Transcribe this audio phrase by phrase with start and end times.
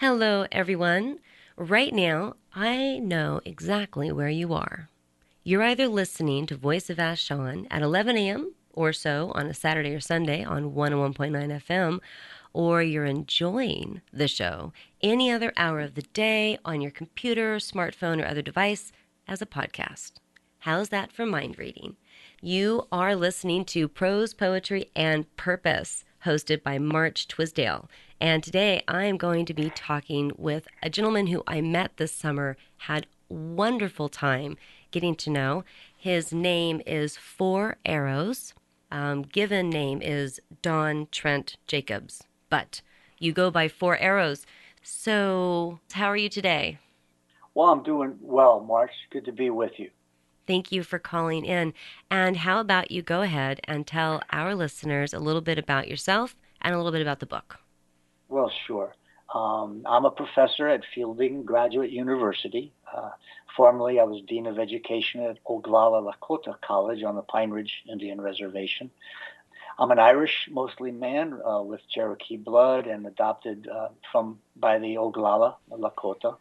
[0.00, 1.18] Hello, everyone.
[1.58, 4.88] Right now, I know exactly where you are.
[5.44, 8.54] You're either listening to Voice of Vashon at 11 a.m.
[8.72, 11.14] or so on a Saturday or Sunday on 101.9
[11.66, 11.98] FM,
[12.54, 18.24] or you're enjoying the show any other hour of the day on your computer, smartphone,
[18.24, 18.92] or other device
[19.28, 20.12] as a podcast.
[20.60, 21.96] How's that for mind reading?
[22.40, 27.88] You are listening to Prose, Poetry, and Purpose, hosted by March Twisdale.
[28.20, 32.12] And today I am going to be talking with a gentleman who I met this
[32.12, 34.56] summer, had wonderful time
[34.90, 35.64] getting to know.
[35.96, 38.54] His name is Four Arrows.
[38.90, 42.82] Um, given name is Don Trent Jacobs, but
[43.18, 44.44] you go by Four Arrows.
[44.82, 46.78] So, how are you today?
[47.54, 48.92] Well, I'm doing well, March.
[49.10, 49.90] Good to be with you.
[50.50, 51.74] Thank you for calling in.
[52.10, 56.34] And how about you go ahead and tell our listeners a little bit about yourself
[56.60, 57.60] and a little bit about the book?
[58.28, 58.96] Well, sure.
[59.32, 62.72] Um, I'm a professor at Fielding Graduate University.
[62.92, 63.10] Uh,
[63.56, 68.20] formerly, I was Dean of Education at Oglala Lakota College on the Pine Ridge Indian
[68.20, 68.90] Reservation.
[69.78, 74.96] I'm an Irish, mostly man, uh, with Cherokee blood and adopted uh, from by the
[74.96, 76.38] Oglala Lakota,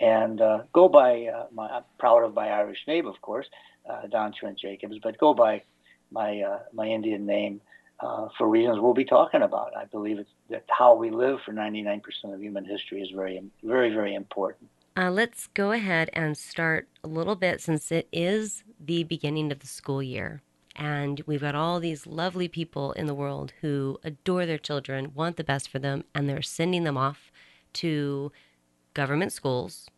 [0.00, 1.68] and uh, go by uh, my.
[1.68, 3.46] I'm proud of my Irish name, of course,
[3.88, 5.62] uh, Don Trent Jacobs, but go by
[6.10, 6.42] my
[6.72, 7.60] my Indian name
[8.00, 9.76] uh, for reasons we'll be talking about.
[9.76, 13.90] I believe it's that how we live for 99% of human history is very, very,
[13.90, 14.68] very important.
[14.96, 19.60] Uh, let's go ahead and start a little bit since it is the beginning of
[19.60, 20.42] the school year.
[20.76, 25.36] And we've got all these lovely people in the world who adore their children, want
[25.36, 27.30] the best for them, and they're sending them off
[27.74, 28.32] to
[28.94, 29.88] government schools.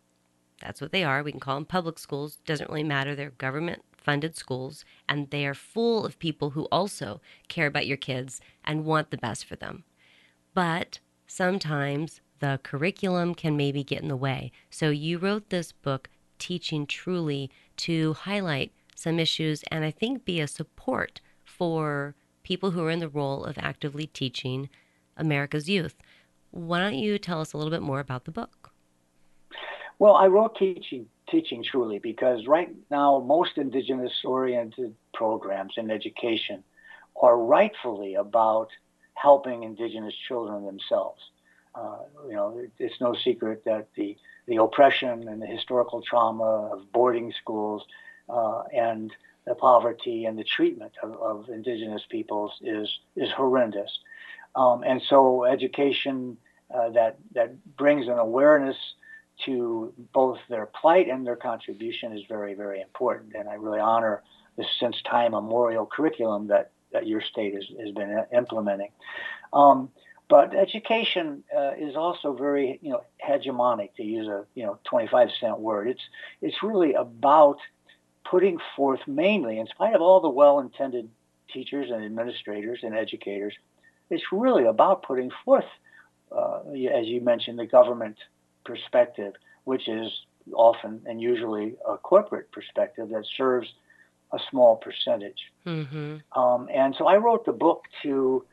[0.61, 1.23] That's what they are.
[1.23, 2.37] We can call them public schools.
[2.45, 3.15] Doesn't really matter.
[3.15, 7.97] They're government funded schools, and they are full of people who also care about your
[7.97, 9.83] kids and want the best for them.
[10.53, 14.51] But sometimes the curriculum can maybe get in the way.
[14.69, 16.09] So you wrote this book,
[16.39, 22.83] Teaching Truly, to highlight some issues and I think be a support for people who
[22.83, 24.69] are in the role of actively teaching
[25.17, 25.95] America's youth.
[26.51, 28.56] Why don't you tell us a little bit more about the book?
[29.99, 36.63] Well, I wrote Teaching teaching truly because right now most indigenous oriented programs in education
[37.21, 38.69] are rightfully about
[39.15, 41.21] helping indigenous children themselves.
[41.75, 41.97] Uh,
[42.27, 44.15] you know, it's no secret that the,
[44.47, 47.83] the oppression and the historical trauma of boarding schools
[48.29, 49.11] uh, and
[49.45, 53.99] the poverty and the treatment of, of indigenous peoples is, is horrendous.
[54.55, 56.37] Um, and so education
[56.73, 58.77] uh, that, that brings an awareness
[59.45, 63.33] to both their plight and their contribution is very, very important.
[63.35, 64.23] And I really honor
[64.57, 68.89] the since time memorial curriculum that, that your state has, has been implementing.
[69.53, 69.89] Um,
[70.29, 75.29] but education uh, is also very, you know, hegemonic to use a, you know, 25
[75.39, 75.87] cent word.
[75.87, 76.01] It's,
[76.41, 77.59] it's really about
[78.25, 81.09] putting forth mainly, in spite of all the well-intended
[81.51, 83.53] teachers and administrators and educators,
[84.09, 85.65] it's really about putting forth,
[86.31, 88.17] uh, as you mentioned, the government
[88.71, 89.33] perspective,
[89.63, 90.09] which is
[90.53, 93.67] often and usually a corporate perspective that serves
[94.33, 95.41] a small percentage.
[95.65, 96.39] Mm-hmm.
[96.39, 98.45] Um, and so I wrote the book to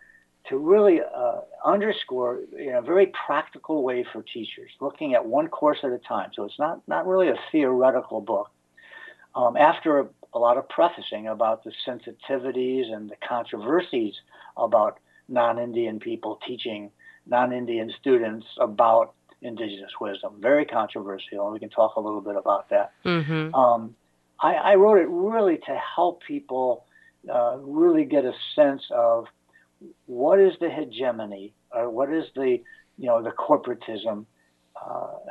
[0.48, 5.78] to really uh, underscore in a very practical way for teachers, looking at one course
[5.82, 6.30] at a time.
[6.34, 8.50] So it's not not really a theoretical book.
[9.34, 14.14] Um, after a, a lot of prefacing about the sensitivities and the controversies
[14.56, 14.98] about
[15.28, 16.90] non-Indian people teaching
[17.26, 20.34] non-Indian students about indigenous wisdom.
[20.40, 22.92] Very controversial, and we can talk a little bit about that.
[23.04, 23.54] Mm-hmm.
[23.54, 23.94] Um,
[24.40, 26.84] I, I, wrote it really to help people
[27.32, 29.26] uh, really get a sense of
[30.06, 32.60] what is the hegemony, or what is the
[32.98, 34.26] you know the corporatism.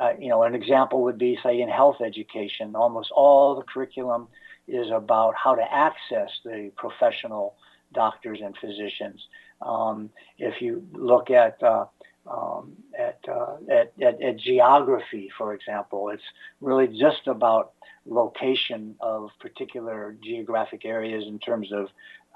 [0.00, 4.26] Uh, you know, an example would be, say, in health education, almost all the curriculum
[4.66, 7.54] is about how to access the professional
[7.92, 9.26] doctors and physicians.
[9.62, 11.86] Um, if you look at uh,
[12.30, 16.08] um, at, uh, at, at, at, geography, for example.
[16.08, 16.22] It's
[16.60, 17.72] really just about
[18.06, 21.88] location of particular geographic areas in terms of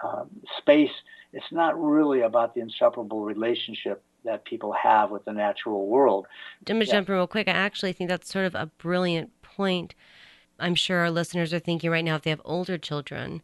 [0.05, 0.91] um, space.
[1.33, 6.27] It's not really about the inseparable relationship that people have with the natural world.
[6.61, 7.49] I'm going to jump in real quick.
[7.49, 9.95] I actually think that's sort of a brilliant point.
[10.59, 13.43] I'm sure our listeners are thinking right now if they have older children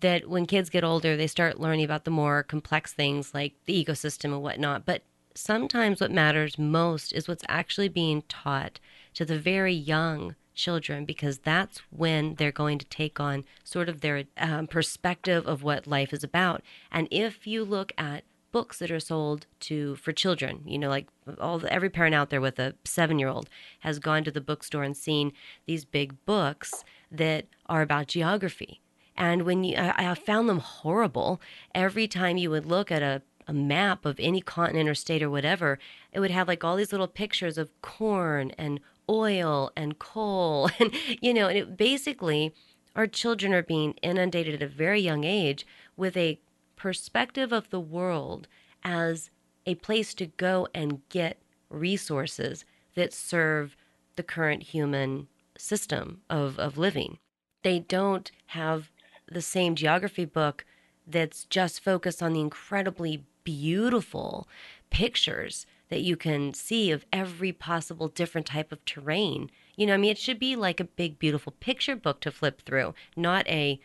[0.00, 3.84] that when kids get older, they start learning about the more complex things like the
[3.84, 4.84] ecosystem and whatnot.
[4.84, 5.02] But
[5.34, 8.80] sometimes what matters most is what's actually being taught
[9.14, 14.00] to the very young children because that's when they're going to take on sort of
[14.00, 16.62] their um, perspective of what life is about.
[16.90, 20.60] And if you look at books that are sold to for children.
[20.66, 21.08] You know, like
[21.40, 23.48] all the, every parent out there with a seven year old
[23.80, 25.32] has gone to the bookstore and seen
[25.66, 28.80] these big books that are about geography.
[29.16, 31.40] And when you, I, I found them horrible.
[31.74, 35.30] Every time you would look at a a map of any continent or state or
[35.30, 35.78] whatever,
[36.12, 40.94] it would have like all these little pictures of corn and oil and coal and
[41.20, 42.54] you know, and it basically
[42.94, 45.66] our children are being inundated at a very young age
[45.96, 46.38] with a
[46.76, 48.48] perspective of the world
[48.84, 49.30] as
[49.66, 51.38] a place to go and get
[51.70, 53.76] resources that serve
[54.16, 57.18] the current human system of, of living.
[57.62, 58.90] They don't have
[59.30, 60.64] the same geography book
[61.06, 64.48] that's just focused on the incredibly beautiful
[64.90, 69.50] pictures that you can see of every possible different type of terrain.
[69.76, 72.62] You know, I mean, it should be like a big, beautiful picture book to flip
[72.62, 73.80] through, not a,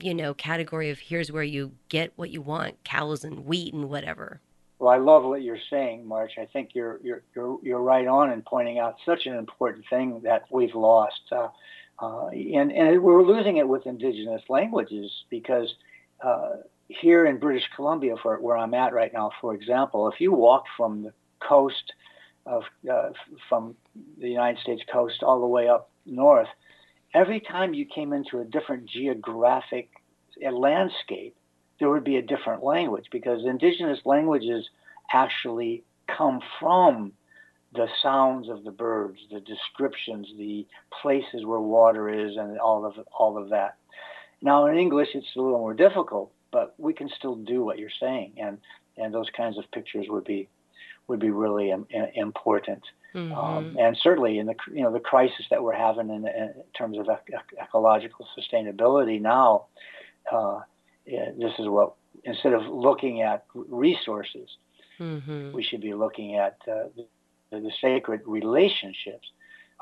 [0.00, 3.88] you know, category of here's where you get what you want cows and wheat and
[3.88, 4.40] whatever.
[4.82, 6.32] Well, I love what you're saying, March.
[6.36, 10.20] I think you're you're you're, you're right on in pointing out such an important thing
[10.24, 11.48] that we've lost, uh,
[12.00, 15.72] uh, and and we're losing it with indigenous languages because
[16.20, 16.54] uh,
[17.00, 20.68] here in British Columbia, for where I'm at right now, for example, if you walked
[20.76, 21.92] from the coast
[22.46, 23.10] of uh,
[23.48, 23.76] from
[24.18, 26.48] the United States coast all the way up north,
[27.14, 29.90] every time you came into a different geographic
[30.44, 31.36] uh, landscape,
[31.78, 34.68] there would be a different language because indigenous languages
[35.12, 37.12] actually come from
[37.74, 40.66] the sounds of the birds, the descriptions, the
[41.00, 43.76] places where water is, and all of all of that.
[44.42, 47.90] Now in English, it's a little more difficult but we can still do what you're
[48.00, 48.58] saying, and
[48.96, 50.48] and those kinds of pictures would be
[51.08, 52.82] would be really Im- important.
[53.14, 53.34] Mm-hmm.
[53.34, 56.98] Um, and certainly in the you know the crisis that we're having in, in terms
[56.98, 59.66] of ec- ecological sustainability now,
[60.30, 60.60] uh,
[61.06, 61.94] this is what
[62.24, 64.48] instead of looking at resources,
[64.98, 65.52] mm-hmm.
[65.52, 67.06] we should be looking at uh, the,
[67.50, 69.28] the, sacred relationships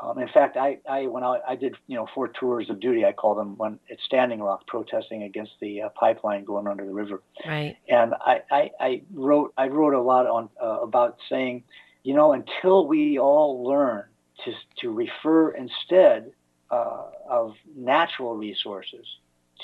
[0.02, 3.04] um, in fact, I, I when I, I, did you know four tours of duty,
[3.04, 6.92] I called them when at Standing Rock, protesting against the uh, pipeline going under the
[6.92, 7.22] river.
[7.46, 7.76] Right.
[7.88, 11.64] And I, I, I wrote I wrote a lot on uh, about saying,
[12.02, 14.04] you know, until we all learn
[14.44, 16.32] to to refer instead
[16.70, 19.06] uh, of natural resources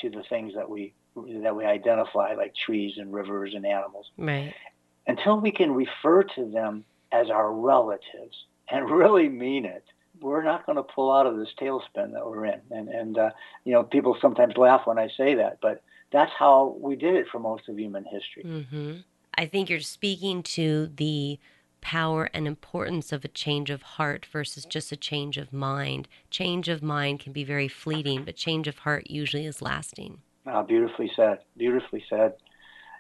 [0.03, 4.11] to the things that we that we identify, like trees and rivers and animals.
[4.19, 4.55] Right.
[5.07, 9.85] Until we can refer to them as our relatives and really mean it
[10.21, 12.61] we're not going to pull out of this tailspin that we're in.
[12.71, 13.31] And and uh,
[13.65, 15.83] you know, people sometimes laugh when I say that, but
[16.13, 18.45] that's how we did it for most of human history.
[18.45, 18.97] Mm-hmm.
[19.35, 21.39] I think you're speaking to the
[21.81, 26.09] power and importance of a change of heart versus just a change of mind.
[26.31, 30.19] Change of mind can be very fleeting, but change of heart usually is lasting.
[30.47, 31.41] Oh, beautifully said.
[31.57, 32.35] Beautifully said.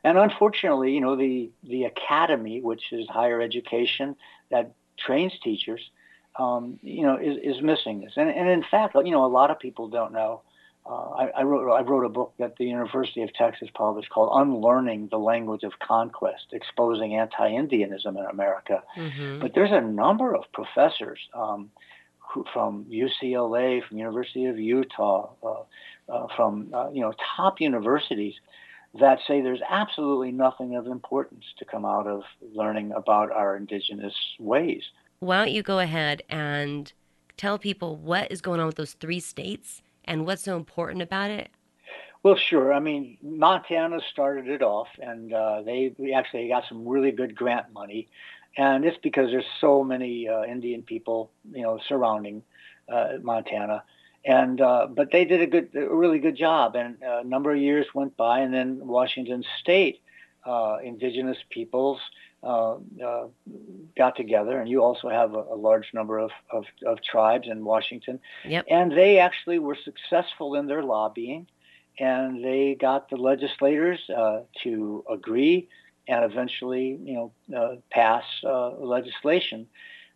[0.05, 4.15] And unfortunately, you know, the the academy, which is higher education
[4.51, 5.91] that trains teachers,
[6.39, 8.13] um, you know, is, is missing this.
[8.17, 10.43] And, and in fact, you know, a lot of people don't know.
[10.89, 14.31] Uh, I, I, wrote I wrote a book that the University of Texas published called
[14.41, 19.41] "Unlearning the Language of Conquest: Exposing Anti-Indianism in America." Mm-hmm.
[19.41, 21.71] But there's a number of professors um,
[22.19, 28.35] who, from UCLA, from University of Utah, uh, uh, from uh, you know top universities
[29.01, 32.23] that say there's absolutely nothing of importance to come out of
[32.55, 34.85] learning about our indigenous ways
[35.19, 36.93] why don't you go ahead and
[37.37, 41.31] tell people what is going on with those three states and what's so important about
[41.31, 41.51] it?
[42.23, 42.73] Well, sure.
[42.73, 47.73] I mean, Montana started it off, and uh, they actually got some really good grant
[47.73, 48.09] money,
[48.57, 52.43] and it's because there's so many uh, Indian people, you know, surrounding
[52.89, 53.85] uh, Montana,
[54.25, 57.59] and uh, but they did a good, a really good job, and a number of
[57.59, 60.01] years went by, and then Washington State,
[60.47, 62.01] uh, indigenous peoples
[62.43, 63.27] uh, uh,
[63.97, 67.65] got together, and you also have a, a large number of, of, of, tribes in
[67.65, 68.21] Washington.
[68.45, 68.67] Yep.
[68.71, 71.49] And they actually were successful in their lobbying,
[71.99, 75.69] and they got the legislators uh, to agree
[76.09, 79.67] and eventually, you know, uh, pass uh, legislation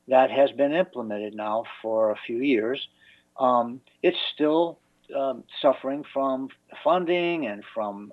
[0.06, 2.86] that has been implemented now for a few years.
[3.38, 4.78] Um, it's still
[5.16, 6.48] um, suffering from
[6.84, 8.12] funding and from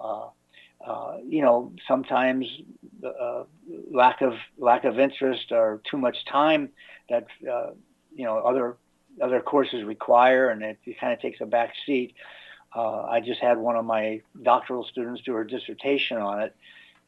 [0.87, 2.45] uh, you know, sometimes
[3.03, 3.43] uh,
[3.91, 6.69] lack of lack of interest or too much time
[7.09, 7.71] that uh,
[8.15, 8.77] you know other
[9.21, 12.13] other courses require, and it, it kind of takes a back seat.
[12.73, 16.55] Uh, I just had one of my doctoral students do her dissertation on it,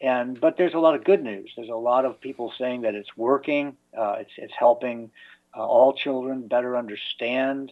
[0.02, 1.50] and but there's a lot of good news.
[1.56, 3.78] There's a lot of people saying that it's working.
[3.98, 5.10] Uh, it's it's helping
[5.56, 7.72] uh, all children better understand,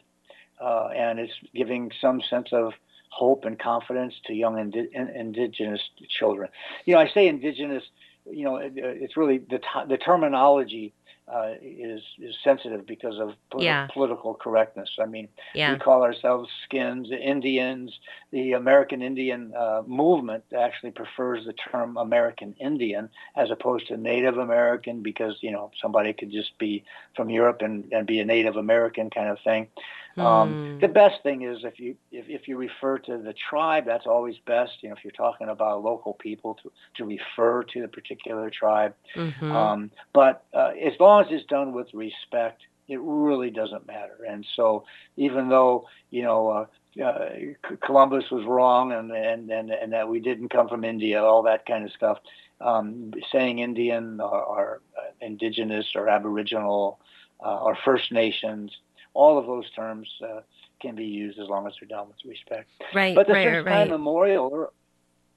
[0.61, 2.71] and it's giving some sense of
[3.09, 6.49] hope and confidence to young indi- indigenous children.
[6.85, 7.83] You know, I say indigenous
[8.29, 10.93] you know, it, it's really the the terminology
[11.33, 13.87] uh, is is sensitive because of Yeah.
[13.93, 14.89] political correctness.
[14.99, 15.73] I mean, Yeah.
[15.73, 17.99] we call ourselves skins, Indians.
[18.31, 24.37] The American Indian uh, movement actually prefers the term American Indian as opposed to Native
[24.37, 26.83] American because you know somebody could just be
[27.15, 29.67] from Europe and, and be a Native American kind of thing.
[30.17, 30.59] Um, Hmm.
[30.81, 34.37] the best thing is if you if, if you refer to the tribe, that's always
[34.45, 34.71] best.
[34.81, 38.93] You know, if you're talking about local people, to to refer to the particular tribe.
[39.15, 39.51] Mhm.
[39.55, 44.23] Um, but uh, as long as it's done with respect, it really doesn't matter.
[44.27, 44.85] And so,
[45.17, 46.49] even though you know
[46.99, 47.29] uh, uh,
[47.85, 51.65] Columbus was wrong, and, and and and that we didn't come from India, all that
[51.65, 52.17] kind of stuff,
[52.61, 56.99] um, saying Indian or, or uh, indigenous or Aboriginal
[57.43, 58.71] uh, or First Nations,
[59.17, 60.41] all of those terms uh,
[60.81, 62.69] can be used as long as they're done with respect.
[62.93, 63.89] right, But the right, Since Time right.
[63.89, 64.71] Memorial, or,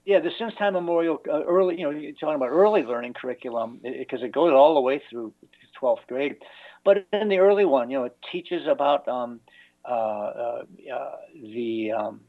[0.05, 3.81] yeah, the Since Time Memorial, uh, early, you know, you're talking about early learning curriculum
[3.83, 5.33] because it, goes all the way through
[5.81, 6.37] 12th grade.
[6.85, 9.41] But in the early one, you know, it teaches about um,
[9.89, 10.63] uh, uh,
[10.95, 11.17] uh,
[11.55, 12.21] the um,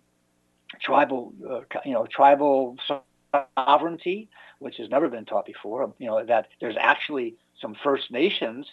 [0.81, 2.77] tribal, uh, you know, tribal
[3.57, 4.29] sovereignty,
[4.59, 5.93] which has never been taught before.
[5.99, 8.67] You know, that there's actually some First Nations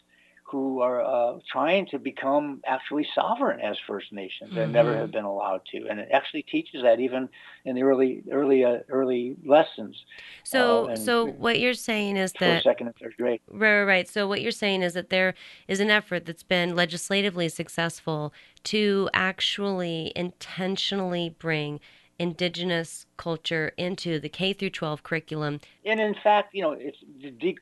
[0.51, 5.01] who are uh, trying to become actually sovereign as First Nations and never Mhm.
[5.01, 5.87] have been allowed to.
[5.89, 7.29] And it actually teaches that even
[7.65, 10.05] in the early, early, uh, early lessons,
[10.45, 13.41] So, uh, so what you're saying is that second, and third grade.
[13.51, 14.09] Right, right, right.
[14.09, 15.35] So what you're saying is that there
[15.69, 18.33] is an effort that's been legislatively successful
[18.65, 21.81] to actually intentionally bring
[22.19, 25.61] indigenous culture into the K through 12 curriculum.
[25.85, 26.99] And in fact, you know, it's
[27.39, 27.57] de-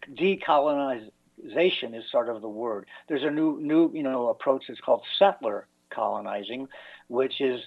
[1.47, 2.87] decolonization is sort of the word.
[3.09, 6.69] There's a new, new, you know, approach that's called settler colonizing,
[7.09, 7.61] which is,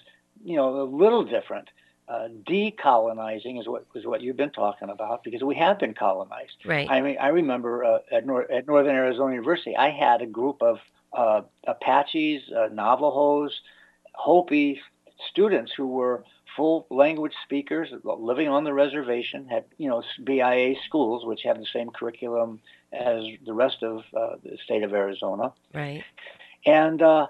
[0.43, 1.69] you know, a little different.
[2.07, 6.55] Uh, decolonizing is what is what you've been talking about because we have been colonized.
[6.65, 6.89] Right.
[6.89, 10.63] I mean, I remember uh, at, Nor- at Northern Arizona University, I had a group
[10.63, 10.79] of
[11.13, 13.61] uh, Apaches, uh, Navajos,
[14.13, 14.81] Hopi
[15.29, 16.23] students who were
[16.59, 21.65] full language speakers living on the reservation, had you know BIA schools which have the
[21.71, 22.59] same curriculum
[22.91, 26.03] as the rest of uh, the state of Arizona, right.
[26.65, 27.27] and uh,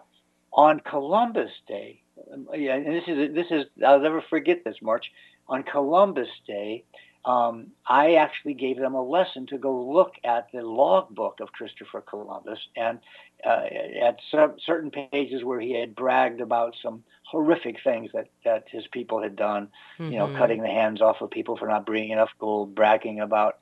[0.52, 2.02] on Columbus Day,
[2.34, 5.12] um, yeah, and this is this is I'll never forget this March.
[5.48, 6.84] On Columbus Day,
[7.26, 12.02] um, I actually gave them a lesson to go look at the logbook of Christopher
[12.02, 13.00] Columbus and
[13.46, 13.64] uh,
[14.02, 18.88] at cer- certain pages where he had bragged about some horrific things that, that his
[18.88, 19.68] people had done,
[20.08, 20.34] you know, Mhm.
[20.38, 23.58] cutting the hands off of people for not bringing enough gold, bragging about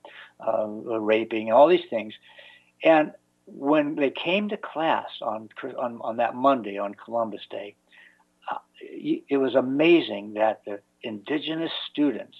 [0.45, 2.13] uh, raping, all these things.
[2.83, 3.11] And
[3.45, 7.75] when they came to class on on, on that Monday on Columbus Day,
[8.51, 12.37] uh, it was amazing that the indigenous students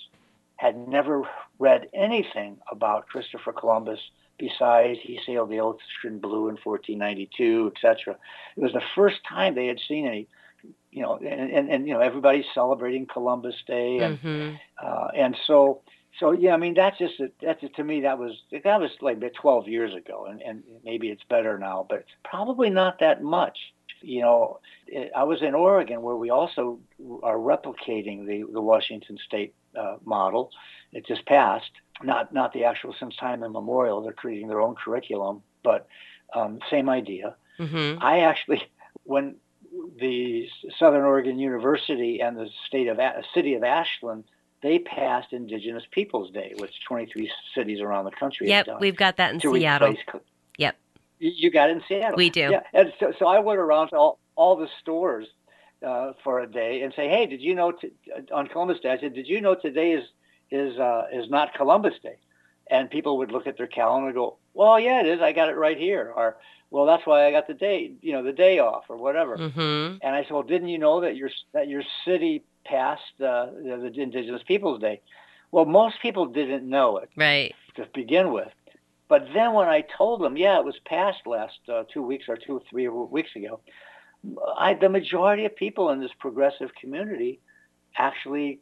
[0.57, 1.23] had never
[1.59, 3.99] read anything about Christopher Columbus
[4.37, 8.17] besides he sailed the ocean blue in 1492, etc.
[8.55, 10.27] It was the first time they had seen any,
[10.91, 14.59] you know, and, and, and you know everybody's celebrating Columbus Day, and Mhm.
[14.81, 15.81] uh, and so
[16.19, 18.91] so yeah, I mean that's just a, that's a, to me that was that was
[19.01, 23.21] like about 12 years ago, and and maybe it's better now, but probably not that
[23.21, 23.57] much.
[24.01, 24.59] You know,
[25.15, 26.79] I was in Oregon where we also
[27.23, 30.51] are replicating the the Washington State uh, model.
[30.93, 31.71] It just passed,
[32.03, 34.01] not not the actual since time immemorial.
[34.01, 35.87] They're creating their own curriculum, but
[36.33, 37.35] um, same idea.
[37.59, 37.97] Mhm.
[38.01, 38.63] I actually,
[39.03, 39.35] when
[39.99, 44.23] the Southern Oregon University and the state of A- city of Ashland,
[44.61, 49.17] they passed Indigenous Peoples Day, which 23 cities around the country have Yep, we've got
[49.17, 49.89] that in Seattle.
[49.89, 50.05] replace
[50.57, 50.75] Yep.
[51.19, 52.17] You got it in Seattle.
[52.17, 52.41] We do.
[52.41, 55.27] Yeah, and so, so I went around to all, all the stores
[55.85, 57.91] uh, for a day and say, hey, did you know t-
[58.31, 58.91] on Columbus Day?
[58.91, 60.05] I said, did you know today is
[60.51, 62.17] is uh, is not Columbus Day?
[62.69, 65.21] And people would look at their calendar and go, well, yeah, it is.
[65.21, 66.11] I got it right here.
[66.15, 66.37] Or,
[66.69, 69.37] well, that's why I got the day, you know, the day off or whatever.
[69.37, 69.99] Mhm.
[70.01, 73.89] And I said, well, didn't you know that your that your city passed uh, the,
[73.93, 74.99] the Indigenous Peoples Day?
[75.51, 77.55] Well, most people didn't know it Right.
[77.75, 78.49] to begin with.
[79.09, 82.37] But then when I told them, yeah, it was passed last uh, two weeks or
[82.37, 83.61] two, or three weeks ago,
[84.57, 87.39] I, the majority of people in this progressive community
[87.97, 88.59] actually,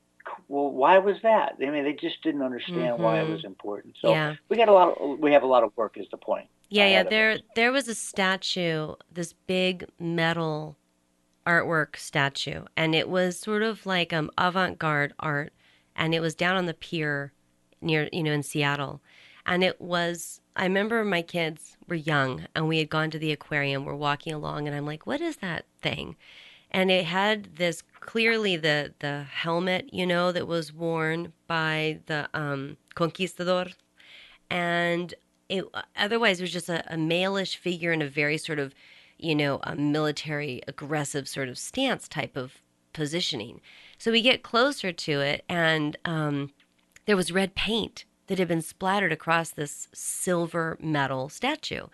[0.47, 1.53] well, why was that?
[1.61, 3.31] I mean, they just didn't understand why it Mhm.
[3.31, 3.95] was important.
[4.01, 4.35] So Yeah.
[4.49, 4.97] we got a lot.
[4.97, 5.97] Of, we have a lot of work.
[5.97, 6.47] Is the point?
[6.69, 7.03] Yeah, yeah.
[7.03, 10.77] There, there was a statue, this big metal
[11.45, 15.53] artwork statue, and it was sort of like um avant-garde art,
[15.95, 17.33] and it was down on the pier
[17.81, 19.01] near, you know, in Seattle,
[19.45, 20.41] and it was.
[20.57, 23.85] I remember my kids were young, and we had gone to the aquarium.
[23.85, 26.15] We're walking along, and I'm like, "What is that thing?"
[26.71, 32.29] And it had this clearly the the helmet, you know, that was worn by the
[32.33, 33.67] um, conquistador
[34.49, 35.13] and
[35.49, 38.73] it otherwise it was just a, a malish figure in a very sort of
[39.17, 42.61] you know a military aggressive sort of stance type of
[42.93, 43.59] positioning.
[43.97, 46.51] So we get closer to it, and um,
[47.05, 51.87] there was red paint that had been splattered across this silver metal statue.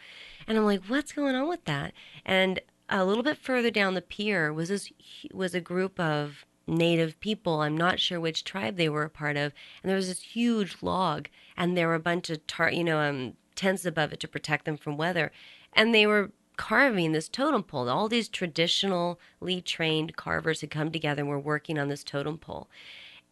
[0.48, 1.94] And I'm like, what's going on with that?
[2.26, 2.60] And
[2.90, 4.92] a little bit further down the pier was this
[5.34, 7.62] was a group of native people.
[7.62, 10.78] I'm not sure which tribe they were a part of, and there was this huge
[10.82, 14.28] log, and there were a bunch of tar, you know, um, tents above it to
[14.28, 15.32] protect them from weather,
[15.74, 17.90] and they were carving this totem pole.
[17.90, 22.68] All these traditionally trained carvers had come together and were working on this totem pole.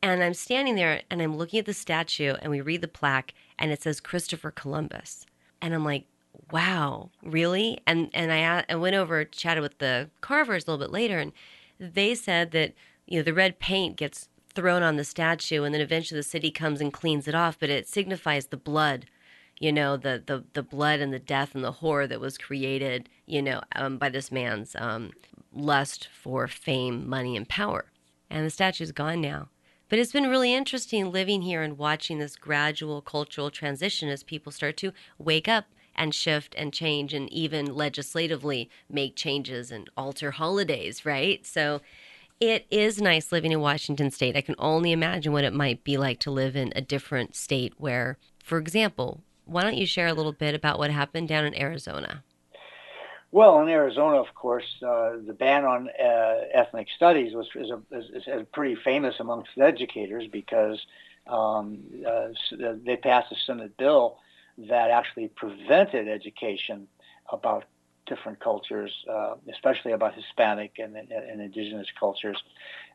[0.02, 3.34] And I'm standing there and I'm looking at the statue and we read the plaque
[3.58, 5.26] and it says Christopher Columbus.
[5.62, 6.06] And I'm like,
[6.52, 7.80] wow, really?
[7.86, 11.34] And and I, I went over chatted with the carvers a little bit later and
[11.80, 12.74] they said that
[13.08, 16.52] you know the red paint gets thrown on the statue and then eventually the city
[16.52, 19.06] comes and cleans it off, but it signifies the blood
[19.60, 23.10] you know the the the blood and the death and the horror that was created
[23.26, 25.12] you know um, by this man's um,
[25.54, 27.86] lust for fame money and power
[28.30, 29.50] and the statue's gone now
[29.90, 34.52] but it's been really interesting living here and watching this gradual cultural transition as people
[34.52, 35.66] start to wake up
[35.96, 41.82] and shift and change and even legislatively make changes and alter holidays right so
[42.40, 44.38] it is nice living in Washington state.
[44.38, 47.74] I can only imagine what it might be like to live in a different state
[47.78, 51.60] where, for example, why don't you share a little bit about what happened down in
[51.60, 52.24] Arizona?
[53.32, 57.80] Well, in Arizona, of course, uh, the ban on uh, ethnic studies was is, a,
[57.92, 60.84] is, is pretty famous amongst educators because
[61.28, 62.30] um, uh,
[62.84, 64.18] they passed a Senate bill
[64.58, 66.88] that actually prevented education
[67.32, 67.66] about
[68.08, 72.42] different cultures, uh, especially about Hispanic and, and indigenous cultures.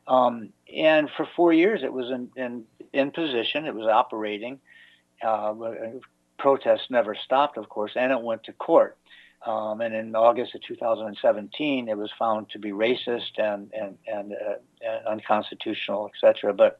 [0.07, 3.65] Um, and for four years, it was in, in, in position.
[3.65, 4.59] It was operating.
[5.25, 5.53] Uh,
[6.37, 8.97] protests never stopped, of course, and it went to court.
[9.45, 14.33] Um, and in August of 2017, it was found to be racist and and and,
[14.33, 16.53] uh, and unconstitutional, etc.
[16.53, 16.79] But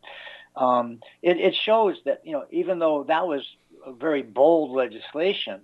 [0.56, 3.46] um, it, it, shows that you know even though that was
[3.86, 5.62] a very bold legislation,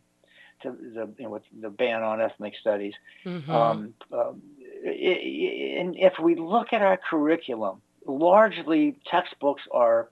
[0.62, 2.94] to the you know, with the ban on ethnic studies,
[3.26, 3.50] mm-hmm.
[3.50, 4.42] um, um
[4.84, 10.10] it, it, and if we look at our curriculum, largely textbooks are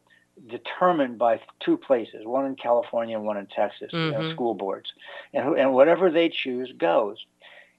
[0.47, 4.05] determined by two places, one in California and one in Texas, mm-hmm.
[4.05, 4.31] you know, mm-hmm.
[4.31, 4.93] school boards.
[5.33, 7.17] And, and whatever they choose goes.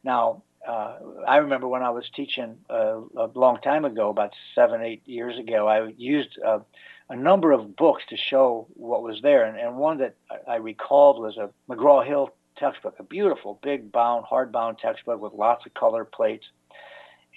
[0.05, 4.83] Now, uh, I remember when I was teaching uh, a long time ago, about seven,
[4.83, 6.61] eight years ago, I used uh,
[7.09, 9.45] a number of books to show what was there.
[9.45, 14.79] And, and one that I recalled was a McGraw-Hill textbook, a beautiful, big bound, hardbound
[14.79, 16.47] textbook with lots of color plates.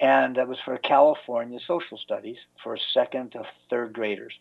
[0.01, 4.33] And that was for California social studies for second to third graders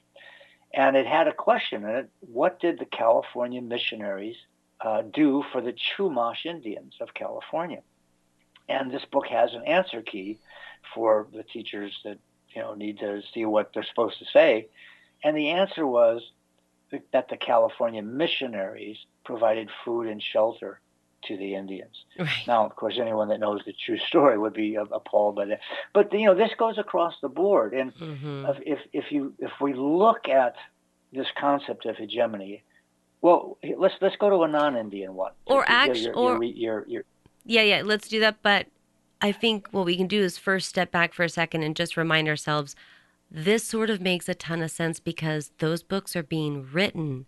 [0.74, 2.10] and it had a question in it.
[2.20, 4.36] What did the California missionaries
[4.80, 7.82] uh, do for the Chumash Indians of California?
[8.68, 10.38] And this book has an answer key
[10.94, 12.18] for the teachers that
[12.54, 14.68] you know need to see what they're supposed to say.
[15.24, 16.22] And the answer was
[17.12, 20.80] that the California missionaries provided food and shelter
[21.28, 22.04] to the Indians.
[22.18, 22.44] Right.
[22.46, 25.60] Now, of course, anyone that knows the true story would be appalled by that.
[25.92, 28.46] But you know, this goes across the board, and mm-hmm.
[28.64, 30.54] if if you if we look at
[31.12, 32.62] this concept of hegemony,
[33.20, 35.32] well, let's let's go to a non-Indian one.
[35.46, 37.04] Or actually, or your, your,
[37.44, 38.42] yeah, yeah, let's do that.
[38.42, 38.66] But
[39.20, 41.96] I think what we can do is first step back for a second and just
[41.96, 42.74] remind ourselves.
[43.34, 47.24] This sort of makes a ton of sense because those books are being written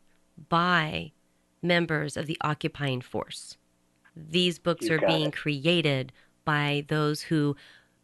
[0.51, 1.13] by
[1.63, 3.57] members of the occupying force.
[4.17, 5.37] These books you are being it.
[5.37, 6.13] created
[6.45, 7.57] by those who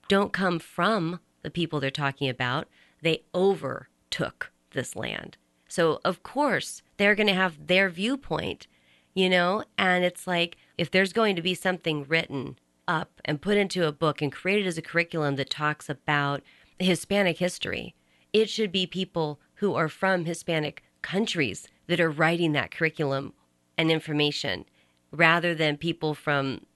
[0.09, 2.68] don't come from the people they're talking about.
[3.03, 5.37] They overtook this land.
[5.68, 8.66] So, of course, they're going to have their viewpoint,
[9.14, 9.64] you know?
[9.79, 13.92] And it's like if there's going to be something written up and put into a
[13.92, 16.42] book and created as a curriculum that talks about
[16.79, 17.94] Hispanic history,
[18.33, 23.33] it should be people who are from Hispanic countries that are writing that curriculum
[23.79, 24.64] and information
[25.12, 26.66] rather than people from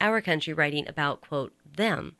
[0.00, 2.16] our country writing about, quote, them.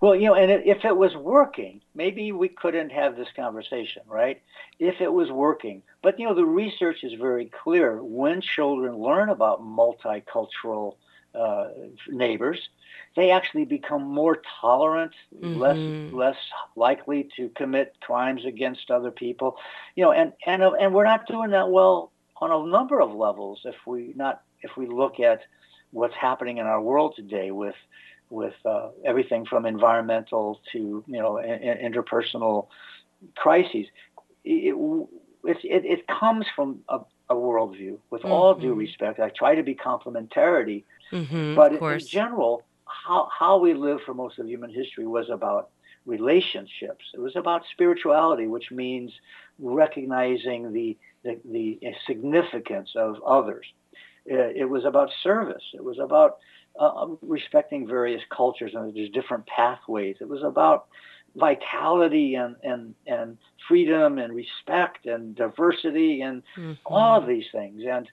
[0.00, 4.42] Well, you know, and if it was working, maybe we couldn't have this conversation, right?
[4.80, 5.82] If it was working.
[6.02, 8.02] But, you know, the research is very clear.
[8.02, 10.96] When children learn about multicultural
[11.36, 11.68] uh,
[12.08, 12.68] neighbors,
[13.14, 15.60] they actually become more tolerant, mm-hmm.
[15.60, 16.36] less less
[16.76, 19.56] likely to commit crimes against other people.
[19.94, 22.10] You know, and and and we're not doing that well
[22.40, 25.40] on a number of levels if we not if we look at
[25.90, 27.74] what's happening in our world today with
[28.30, 32.68] with uh, everything from environmental to you know interpersonal
[33.36, 33.86] crises,
[34.44, 34.74] it,
[35.44, 37.98] it, it, it comes from a, a worldview.
[38.10, 38.32] With mm-hmm.
[38.32, 38.78] all due mm-hmm.
[38.78, 44.00] respect, I try to be complementarity, mm-hmm, but in, in general, how how we live
[44.04, 45.70] for most of human history was about
[46.06, 47.04] relationships.
[47.14, 49.12] It was about spirituality, which means
[49.58, 53.66] recognizing the the, the significance of others.
[54.26, 55.62] It, it was about service.
[55.74, 56.38] It was about
[56.78, 60.16] uh, respecting various cultures and there's different pathways.
[60.20, 60.86] It was about
[61.36, 66.72] vitality and, and, and freedom and respect and diversity and mm-hmm.
[66.86, 67.82] all of these things.
[67.88, 68.08] And,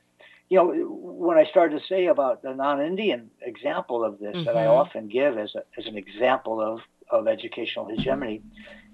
[0.49, 4.45] you know, when I started to say about the non-Indian example of this mm-hmm.
[4.45, 4.71] that I mm-hmm.
[4.71, 6.79] often give as, a, as an example of,
[7.11, 8.41] of educational hegemony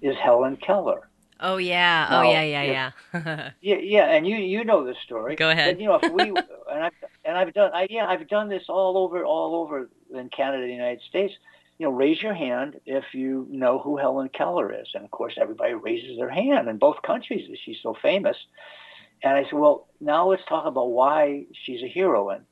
[0.02, 1.10] is Helen Keller.
[1.40, 3.52] Oh yeah, oh, now, oh yeah, yeah, yeah.
[3.62, 5.36] yeah, yeah, and you you know the story.
[5.36, 5.76] Go ahead.
[5.76, 6.24] But, you know, if we
[6.72, 6.94] and I've
[7.26, 10.72] and I've done I yeah I've done this all over all over in Canada, the
[10.72, 11.34] United States
[11.78, 14.88] you know, raise your hand if you know who Helen Keller is.
[14.94, 17.50] And of course, everybody raises their hand in both countries.
[17.64, 18.38] She's so famous.
[19.22, 22.46] And I said, well, now let's talk about why she's a heroine.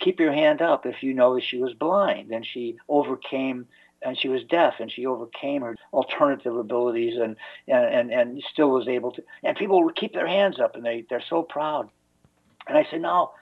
[0.00, 3.66] Keep your hand up if you know that she was blind and she overcame
[4.02, 8.88] and she was deaf and she overcame her alternative abilities and, and, and still was
[8.88, 9.22] able to.
[9.42, 11.90] And people would keep their hands up and they, they're so proud.
[12.66, 13.32] And I said, no,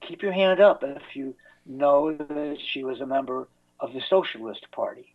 [0.00, 1.34] keep your hand up if you
[1.66, 3.48] know that she was a member
[3.80, 5.14] of the Socialist Party.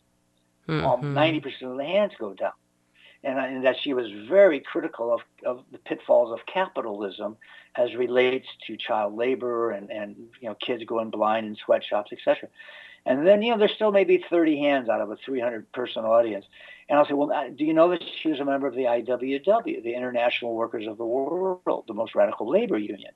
[0.68, 0.86] Mm-hmm.
[0.86, 2.52] Um, 90% of the hands go down.
[3.24, 7.36] And, and, that she was very critical of, of the pitfalls of capitalism
[7.76, 12.48] as relates to child labor and, and you know kids going blind in sweatshops, etc.
[13.08, 16.46] And then you know there's still maybe 30 hands out of a 300 person audience.
[16.90, 19.84] And I'll say, well, do you know that she was a member of the IWW,
[19.84, 23.12] the International Workers of the World, the most radical labor union?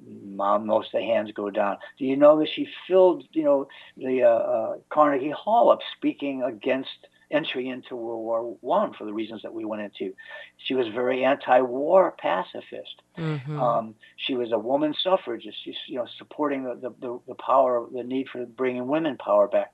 [0.00, 1.76] Most of the hands go down.
[1.98, 6.42] Do you know that she filled, you know, the uh, uh, Carnegie Hall up speaking
[6.42, 10.14] against entry into World War One for the reasons that we went into.
[10.56, 13.02] She was very anti-war pacifist.
[13.18, 13.60] Mm-hmm.
[13.60, 15.56] Um, she was a woman suffragist.
[15.64, 19.72] She's you know supporting the, the, the power, the need for bringing women power back.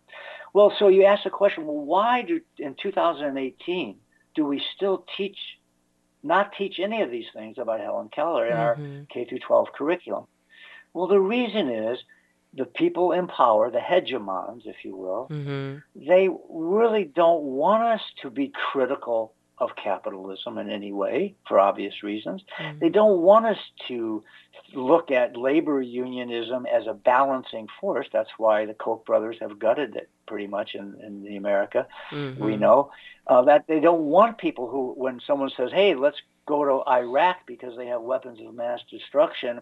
[0.53, 3.97] Well, so you ask the question, well, why do in 2018
[4.35, 5.39] do we still teach
[6.23, 8.97] not teach any of these things about Helen Keller in mm-hmm.
[8.99, 10.27] our K through 12 curriculum?
[10.93, 11.99] Well, the reason is
[12.55, 15.79] the people in power, the hegemons, if you will, mm-hmm.
[15.95, 22.03] they really don't want us to be critical of capitalism in any way for obvious
[22.03, 22.43] reasons.
[22.59, 22.79] Mm-hmm.
[22.79, 23.59] They don't want us
[23.89, 24.25] to
[24.75, 28.07] look at labor unionism as a balancing force.
[28.13, 31.87] That's why the Koch brothers have gutted it pretty much in, in the America.
[32.11, 32.43] Mm-hmm.
[32.43, 32.91] We know
[33.27, 37.47] uh, that they don't want people who, when someone says, hey, let's go to Iraq
[37.47, 39.61] because they have weapons of mass destruction,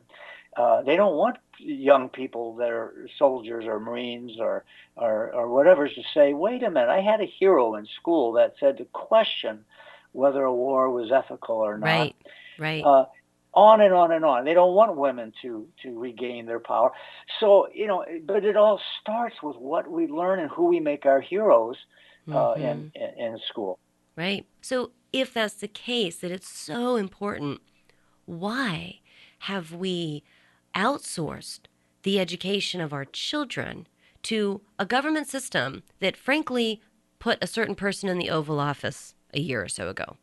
[0.59, 4.65] uh, they don't want young people that are soldiers or Marines or,
[4.97, 8.55] or, or whatever to say, wait a minute, I had a hero in school that
[8.59, 9.65] said to question
[10.11, 11.87] whether a war was ethical or not.
[11.87, 12.17] Right,
[12.59, 12.85] right.
[12.85, 13.05] Uh,
[13.55, 14.45] on and on and on.
[14.45, 16.93] They don't want women to to regain their power.
[17.41, 21.07] So you know, but it all starts with what we learn and who we make
[21.07, 21.77] our heroes
[22.29, 22.63] uh, mm-hmm.
[22.63, 23.79] in, in in school.
[24.17, 24.47] Right.
[24.61, 27.61] So if that's the case, that it's so important,
[28.27, 29.01] why
[29.41, 30.25] have we
[30.79, 31.63] outsourced
[32.05, 33.89] the education of our children
[34.23, 36.81] to a government system that, frankly,
[37.19, 40.17] put a certain person in the Oval Office a year or so ago?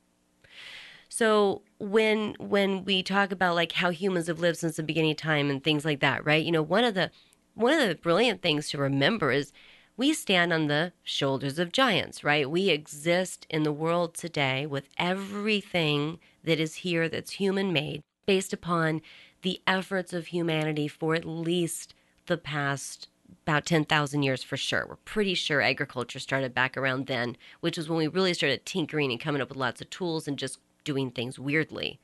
[1.09, 5.17] So when when we talk about like how humans have lived since the beginning of
[5.17, 6.43] time and things like that, right?
[6.43, 7.11] You know, one of the
[7.53, 9.53] one of the brilliant things to remember is
[9.97, 12.49] we stand on the shoulders of giants, right?
[12.49, 18.51] We exist in the world today with everything that is here that's human made based
[18.51, 19.01] upon
[19.45, 21.93] the efforts of humanity for at least
[22.25, 23.07] the past
[23.43, 24.87] about 10,000 years for sure.
[24.89, 29.11] We're pretty sure agriculture started back around then, which was when we really started tinkering
[29.11, 31.99] and coming up with lots of tools and just doing things weirdly.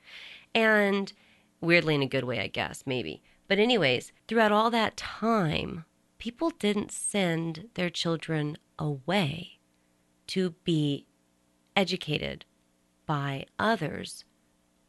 [0.53, 1.11] And
[1.61, 3.23] weirdly in a good way, I guess, maybe.
[3.47, 5.85] But, anyways, throughout all that time,
[6.19, 9.57] people didn't send their children away
[10.27, 11.07] to be
[11.75, 12.45] educated
[13.07, 14.25] by others,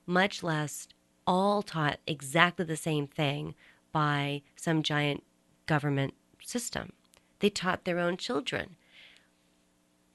[0.06, 0.86] much less
[1.26, 3.54] all taught exactly the same thing
[3.92, 5.22] by some giant
[5.66, 6.92] government system.
[7.40, 8.76] They taught their own children.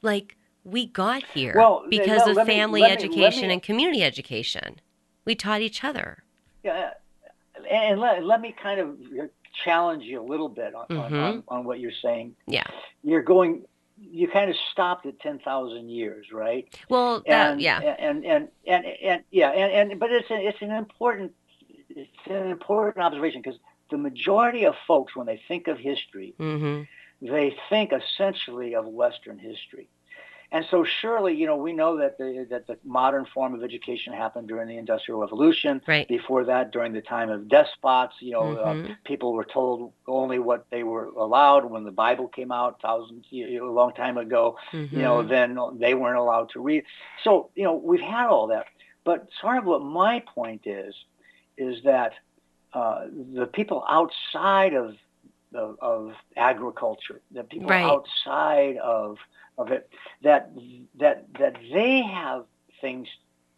[0.01, 4.03] Like, we got here well, because no, of family me, education me, me, and community
[4.03, 4.79] education.
[5.25, 6.23] We taught each other.
[6.63, 6.91] Yeah,
[7.69, 8.97] and let, let me kind of
[9.63, 11.15] challenge you a little bit on, mm-hmm.
[11.15, 12.35] on, on, what you're saying.
[12.45, 12.67] Yeah.
[13.03, 13.63] You're going,
[13.99, 16.67] you kind of stopped at 10,000 years, right?
[16.89, 17.79] Well, that, and, yeah.
[17.79, 21.33] And, and, and, and, yeah, and, and, but it's, a, it's an important,
[21.89, 26.83] it's an important observation because the majority of folks, when they think of history, mm-hmm.
[27.25, 29.89] they think essentially of Western history.
[30.51, 34.13] And so surely, you know, we know that the that the modern form of education
[34.13, 35.81] happened during the Industrial Revolution.
[35.87, 36.07] Right.
[36.07, 38.85] Before that, during the time of despots, you know, Mhm.
[38.91, 41.65] uh, people were told only what they were allowed.
[41.65, 45.57] When the Bible came out, thousands, you know, a long time ago, you know, then
[45.79, 46.83] they weren't allowed to read.
[47.23, 48.65] So, you know, we've had all that.
[49.03, 50.93] But sort of what my point is,
[51.57, 52.13] is that
[52.73, 54.95] uh, the people outside of
[55.53, 57.83] of, of agriculture, the people Right.
[57.83, 59.17] outside of
[59.57, 59.89] of it,
[60.23, 60.51] that
[60.99, 62.45] that that they have
[62.81, 63.07] things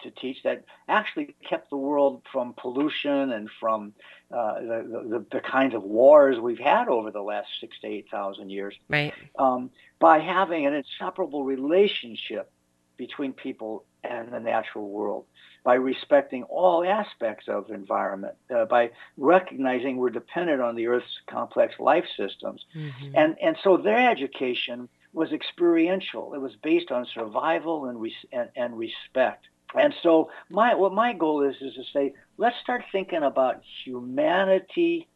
[0.01, 3.93] to teach that actually kept the world from pollution and from
[4.31, 8.07] uh, the, the the kinds of wars we've had over the last six to eight
[8.09, 9.13] thousand years Right.
[9.37, 12.49] um, by having an inseparable relationship
[12.97, 15.25] between people and the natural world,
[15.65, 21.77] by respecting all aspects of environment, uh, by recognizing we're dependent on the Earth's complex
[21.79, 22.65] life systems.
[22.73, 23.11] Mhm.
[23.15, 26.33] And, and so their education was experiential.
[26.33, 29.45] It was based on survival and, res- and, and respect.
[29.75, 35.07] And so my, what my goal is, is to say, let's start thinking about humanity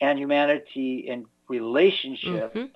[0.00, 2.70] and humanity in relationship Mhm.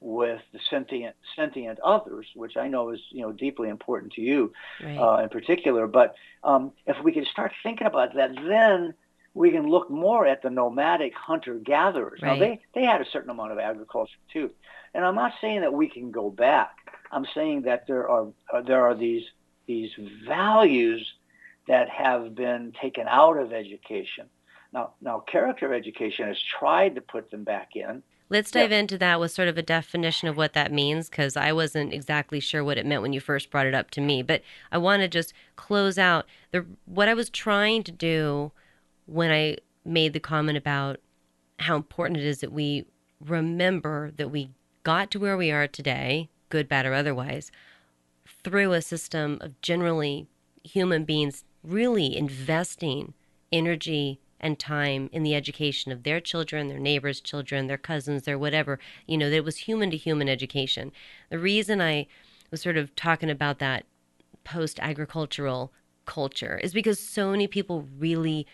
[0.00, 4.52] with the sentient sentient others, which I know is you know deeply important to you
[4.80, 4.96] Right.
[4.96, 5.86] uh, in particular.
[5.86, 8.94] But um, if we can start thinking about that, then
[9.34, 12.20] we can look more at the nomadic hunter gatherers.
[12.22, 14.50] Now they they had a certain amount of agriculture too,
[14.94, 16.74] and I'm not saying that we can go back.
[17.12, 19.24] I'm saying that there are uh, there are these
[19.66, 19.90] these
[20.26, 21.06] values
[21.68, 24.26] that have been taken out of education.
[24.72, 28.02] Now now character education has tried to put them back in.
[28.32, 31.50] Let's dive into that with sort of a definition of what that means because I
[31.50, 34.22] wasn't exactly sure what it meant when you first brought it up to me.
[34.22, 38.52] But I want to just close out the what I was trying to do
[39.10, 40.98] when I made the comment about
[41.58, 42.86] how important it is that we
[43.20, 44.50] remember that we
[44.82, 47.50] got to where we are today, good, bad, or otherwise,
[48.44, 50.26] through a system of generally
[50.62, 53.12] human beings really investing
[53.52, 58.38] energy and time in the education of their children, their neighbors' children, their cousins, their
[58.38, 58.78] whatever.
[59.06, 60.92] You know, that it was human to human education.
[61.28, 62.06] The reason I
[62.50, 63.84] was sort of talking about that
[64.44, 65.72] post agricultural
[66.06, 68.46] culture is because so many people really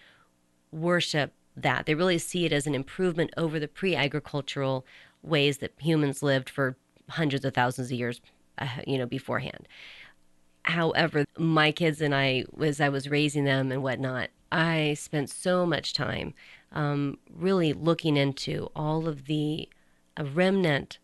[0.77, 1.87] worship that.
[1.87, 4.85] They really see it as an improvement over the pre agricultural
[5.23, 6.77] ways that humans lived for
[7.11, 8.21] hundreds of thousands of years,
[8.59, 9.67] uh, you know, beforehand.
[10.63, 15.65] However, my kids and I, as I was raising them and whatnot, I spent so
[15.65, 16.35] much time
[16.73, 19.69] um, really looking into all of the
[20.17, 20.99] uh, remnant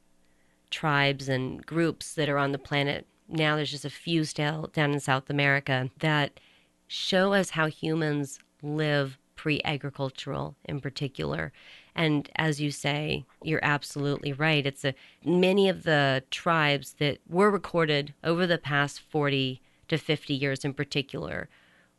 [0.71, 3.07] tribes and groups that are on the planet.
[3.29, 6.41] Now there's just a few still down in South America that
[6.89, 11.53] show us how humans live pre-agricultural in particular.
[11.97, 14.65] And as you say, you're absolutely right.
[14.65, 20.33] It's a many of the tribes that were recorded over the past 40 to 50
[20.33, 21.49] years in particular.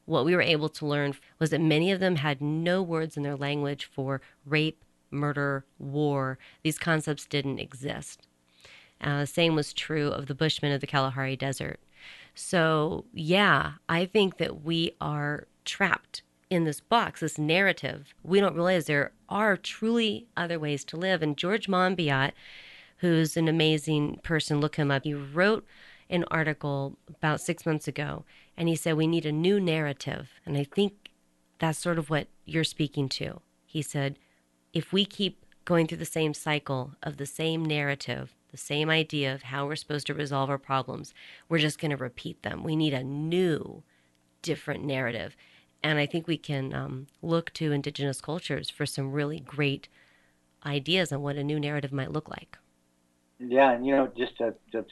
[0.05, 3.23] What we were able to learn was that many of them had no words in
[3.23, 6.37] their language for rape, murder, war.
[6.63, 8.25] These concepts didn't exist.
[9.01, 11.81] Uh, the same was true of the Bushmen of the Kalahari Desert.
[12.35, 16.22] So, yeah, I think that we are trapped
[16.53, 18.13] in this box, this narrative.
[18.23, 21.21] We don't realize there are truly other ways to live.
[21.21, 22.31] And George Monbiot,
[22.97, 25.03] who's an amazing person, look him up.
[25.03, 25.65] He wrote
[26.09, 30.29] an article about six months ago, and he said, We need a new narrative.
[30.45, 31.09] And I think
[31.59, 33.41] that's sort of what you're speaking to.
[33.65, 34.19] He said,
[34.73, 39.33] If we keep going through the same cycle of the same narrative, the same idea
[39.33, 41.13] of how we're supposed to resolve our problems,
[41.49, 42.63] we're just going to repeat them.
[42.63, 43.81] We need a new,
[44.43, 45.35] different narrative.
[45.83, 49.89] And I think we can um, look to indigenous cultures for some really great
[50.65, 52.57] ideas on what a new narrative might look like.
[53.39, 54.85] Yeah, and you know, just to to,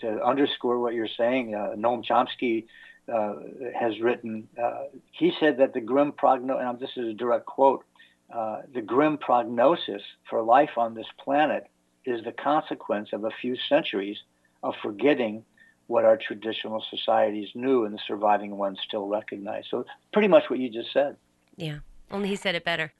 [0.00, 2.66] to underscore what you're saying, uh, Noam Chomsky
[3.12, 3.34] uh,
[3.78, 4.48] has written.
[4.62, 7.84] Uh, he said that the grim prognosis, and this is a direct quote:
[8.32, 11.66] uh, "The grim prognosis for life on this planet
[12.04, 14.18] is the consequence of a few centuries
[14.62, 15.44] of forgetting
[15.86, 20.58] what our traditional societies knew, and the surviving ones still recognize." So, pretty much what
[20.58, 21.16] you just said.
[21.56, 21.78] Yeah,
[22.10, 22.92] only he said it better.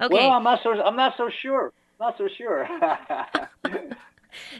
[0.00, 0.14] Okay.
[0.14, 0.72] Well, I'm not so.
[0.72, 1.72] I'm not so sure.
[1.98, 2.66] Not so sure.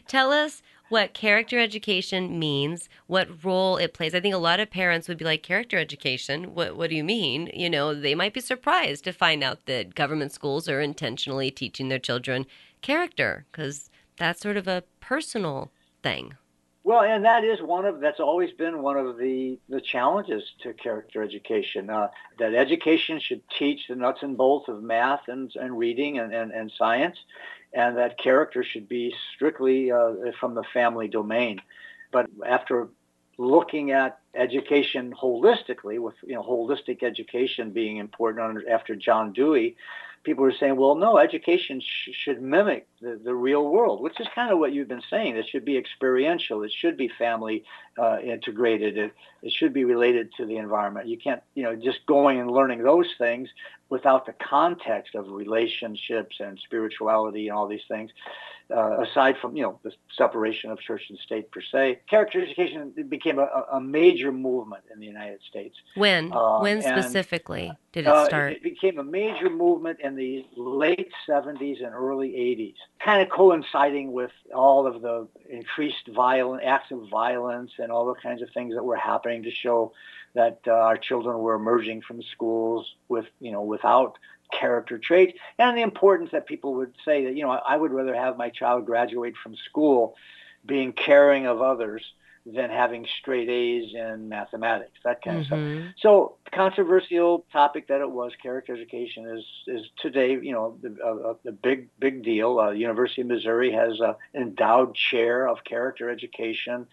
[0.07, 4.15] Tell us what character education means, what role it plays.
[4.15, 6.53] I think a lot of parents would be like, character education?
[6.55, 7.49] What, what do you mean?
[7.55, 11.89] You know, they might be surprised to find out that government schools are intentionally teaching
[11.89, 12.45] their children
[12.83, 13.89] character because
[14.19, 15.71] that's sort of a personal
[16.03, 16.35] thing.
[16.91, 20.73] Well, and that is one of that's always been one of the the challenges to
[20.73, 21.89] character education.
[21.89, 22.09] Uh,
[22.41, 26.51] that education should teach the nuts and bolts of math and and reading and and,
[26.51, 27.17] and science,
[27.73, 31.63] and that character should be strictly uh, from the family domain.
[32.11, 32.89] But after
[33.39, 39.77] looking at education holistically, with you know holistic education being important after John Dewey,
[40.23, 44.27] people were saying, well, no, education sh- should mimic the, the real world, which is
[44.35, 45.37] kind of what you've been saying.
[45.37, 46.63] It should be experiential.
[46.63, 47.65] It should be family
[48.01, 48.97] uh, integrated.
[48.97, 51.07] It, it should be related to the environment.
[51.07, 53.49] You can't, you know, just going and learning those things
[53.89, 58.11] without the context of relationships and spirituality and all these things
[58.75, 62.93] uh, aside from you know the separation of church and state per se, character education
[63.09, 65.77] became a, a major movement in the United States.
[65.97, 66.33] When?
[66.33, 68.53] Um, when specifically did it uh, start?
[68.53, 74.13] it became a major movement in the late 70s and early 80s, kind of coinciding
[74.13, 78.75] with all of the increased violent acts of violence and all the kinds of things
[78.75, 79.93] that were happening to show
[80.35, 84.19] that uh, our children were emerging from schools with you know without
[84.53, 88.15] character traits and the importance that people would say that, you know, I would rather
[88.15, 90.17] have my child graduate from school
[90.67, 92.03] being caring of others
[92.47, 95.55] than having straight A's in mathematics, that kind mm-hmm.
[95.55, 95.95] of stuff.
[96.01, 101.53] So controversial topic that it was, character education is is today, you know, the, the
[101.53, 102.59] big big deal.
[102.59, 106.87] Uh, University of Missouri has an endowed chair of character education,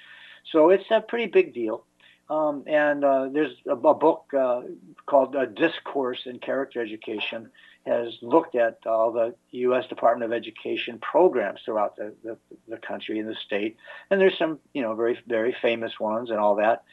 [0.52, 1.84] so it's a pretty big deal.
[2.30, 4.62] Um, and uh, there's a, a book uh,
[5.06, 7.50] called uh, Discourse in Character Education
[7.86, 9.88] has looked at all the U.S.
[9.88, 13.78] Department of Education programs throughout the, the, the country and the state.
[14.12, 16.84] And there's some, you know, very, very famous ones and all that.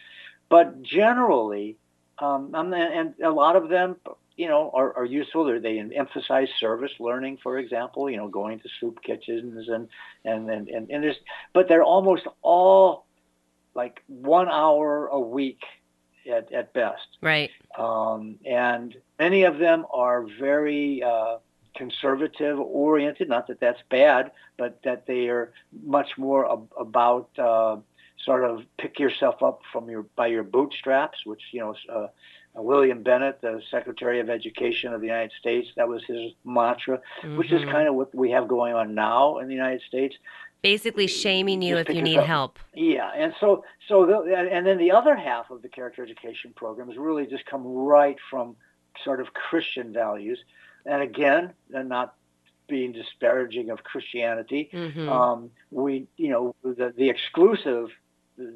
[0.48, 1.76] But generally,
[2.18, 3.96] um, and a lot of them,
[4.36, 5.44] you know, are, are useful.
[5.44, 9.88] They're, they emphasize service learning, for example, you know, going to soup kitchens and,
[10.24, 11.16] and, and, and, and there's,
[11.52, 13.03] but they're almost all
[13.74, 15.62] like one hour a week
[16.30, 17.18] at, at best.
[17.20, 17.50] Right.
[17.78, 21.38] Um, and many of them are very uh,
[21.76, 23.28] conservative oriented.
[23.28, 25.52] Not that that's bad, but that they are
[25.84, 27.76] much more ab- about uh,
[28.24, 31.74] sort of pick yourself up from your by your bootstraps, which you know.
[31.92, 32.06] Uh,
[32.56, 37.36] William Bennett, the Secretary of Education of the United States, that was his mantra, mm-hmm.
[37.36, 37.70] which is mm-hmm.
[37.72, 40.14] kind of what we have going on now in the United States
[40.64, 42.58] basically shaming you if you need help.
[42.72, 46.88] Yeah, and so so the, and then the other half of the character education program
[46.88, 48.56] has really just come right from
[49.04, 50.38] sort of Christian values,
[50.86, 52.14] and again, and not
[52.66, 55.08] being disparaging of Christianity, mm-hmm.
[55.08, 57.90] um, we you know the the exclusive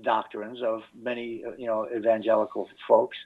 [0.02, 3.18] doctrines of many you know evangelical folks.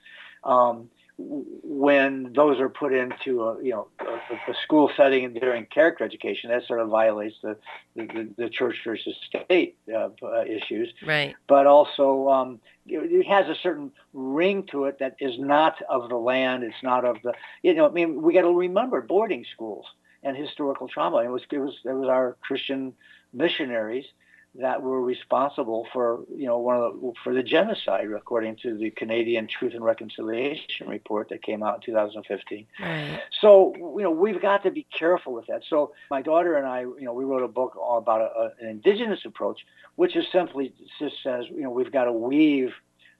[0.43, 5.65] Um, when those are put into a you know a, a school setting and during
[5.67, 7.57] character education, that sort of violates the
[7.95, 10.91] the, the church versus state uh, uh, issues.
[11.05, 11.35] Right.
[11.47, 16.09] But also, um, it, it, has a certain ring to it that is not of
[16.09, 16.63] the land.
[16.63, 17.87] It's not of the you know.
[17.87, 19.85] I mean, we got to remember boarding schools
[20.23, 21.17] and historical trauma.
[21.17, 22.93] It was it was it was our Christian
[23.33, 24.05] missionaries
[24.55, 28.91] that were responsible for you know one of the, for the genocide according to the
[28.91, 32.67] Canadian Truth and Reconciliation report that came out in 2015.
[32.79, 33.19] Right.
[33.41, 35.63] So you know we've got to be careful with that.
[35.67, 38.51] So my daughter and I you know we wrote a book all about a, a,
[38.61, 42.73] an indigenous approach, which is simply just says you know we've got to weave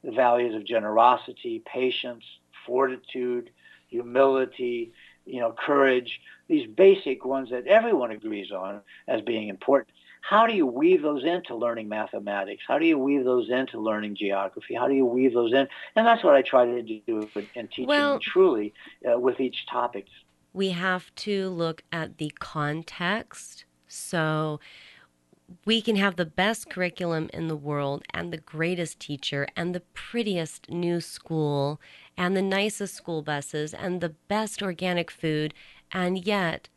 [0.04, 2.24] the values of generosity, patience,
[2.66, 3.50] fortitude,
[3.88, 4.92] humility,
[5.26, 10.54] you know, courage, these basic ones that everyone agrees on as being important how do
[10.54, 12.64] you weave those into learning mathematics?
[12.66, 14.74] How do you weave those into learning geography?
[14.74, 15.68] How do you weave those in?
[15.98, 18.74] And that's what I try to do in teaching well, truly
[19.06, 20.06] uh, with each topic.
[20.54, 23.66] We have to look at the context.
[23.88, 24.62] So
[25.66, 29.82] we can have the best curriculum in the world and the greatest teacher and the
[29.94, 31.82] prettiest new school
[32.18, 35.54] and the nicest school buses and the best organic food.
[35.92, 36.70] And yet,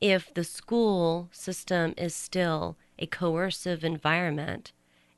[0.00, 4.72] if the school system is still a coercive environment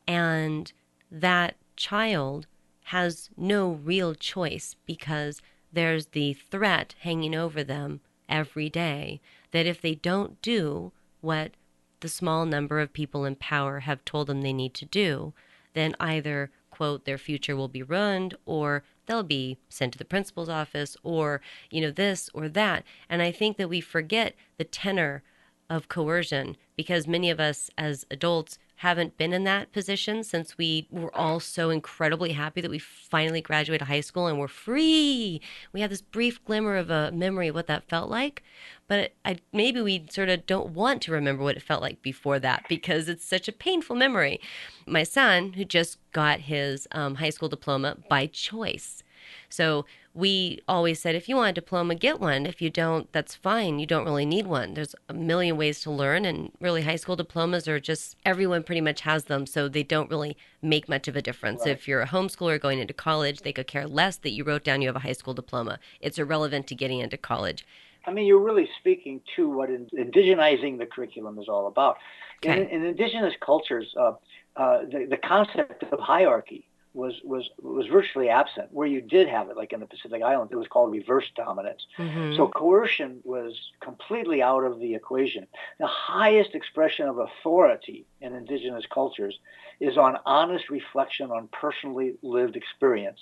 [0.07, 0.73] and
[1.11, 2.47] that child
[2.85, 5.40] has no real choice because
[5.73, 9.21] there's the threat hanging over them every day
[9.53, 11.53] that if they don't do what
[12.01, 15.33] the small number of people in power have told them they need to do,
[15.75, 20.49] then either, quote, their future will be ruined or they'll be sent to the principal's
[20.49, 22.85] office or, you know, this or that.
[23.07, 25.22] And I think that we forget the tenor
[25.71, 30.89] of coercion because many of us as adults haven't been in that position since we
[30.91, 35.41] were all so incredibly happy that we finally graduated high school and we're free.
[35.73, 38.43] We have this brief glimmer of a memory of what that felt like,
[38.89, 42.39] but I, maybe we sort of don't want to remember what it felt like before
[42.39, 44.41] that because it's such a painful memory.
[44.87, 49.03] My son, who just got his um, high school diploma by choice,
[49.51, 52.44] So we always said, if you want a diploma, get one.
[52.44, 53.78] If you don't, that's fine.
[53.78, 54.74] You don't really need one.
[54.74, 58.80] There's a million ways to learn, and really, high school diplomas are just everyone pretty
[58.80, 61.61] much has them, so they don't really make much of a difference.
[61.61, 61.70] Right.
[61.70, 64.82] If you're a homeschooler going into college, they could care less that you wrote down
[64.82, 65.78] you have a high school diploma.
[66.00, 67.64] It's irrelevant to getting into college.
[68.04, 71.98] I mean, you're really speaking to what indigenizing the curriculum is all about.
[72.42, 72.62] Okay.
[72.62, 74.12] In, in indigenous cultures, uh,
[74.56, 78.68] uh, the, the concept of hierarchy was was was virtually absent.
[78.72, 81.86] Where you did have it, like in the Pacific Islands, it was called reverse dominance.
[81.99, 82.36] Mm-hmm.
[82.36, 85.47] So coercion was completely out of the equation.
[85.78, 89.38] The highest expression of authority in indigenous cultures
[89.78, 93.20] is on honest reflection on personally lived experience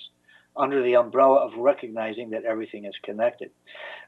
[0.59, 3.51] under the umbrella of recognizing that everything is connected.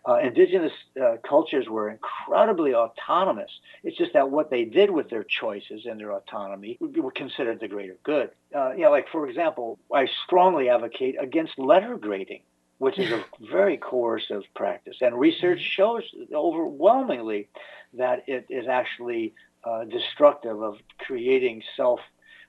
[0.07, 3.51] Uh, indigenous uh, cultures were incredibly autonomous.
[3.85, 7.69] It's just that what they did with their choices and their autonomy were considered the
[7.69, 8.31] greater good.
[8.55, 12.43] Uh, you know, like for example, I strongly advocate against letter grading
[12.81, 13.23] which is a
[13.53, 14.97] very coercive practice.
[15.03, 15.83] And research mm-hmm.
[15.83, 16.03] shows
[16.35, 17.49] overwhelmingly
[17.93, 19.35] that it is actually
[19.65, 22.01] uh, destructive of creating self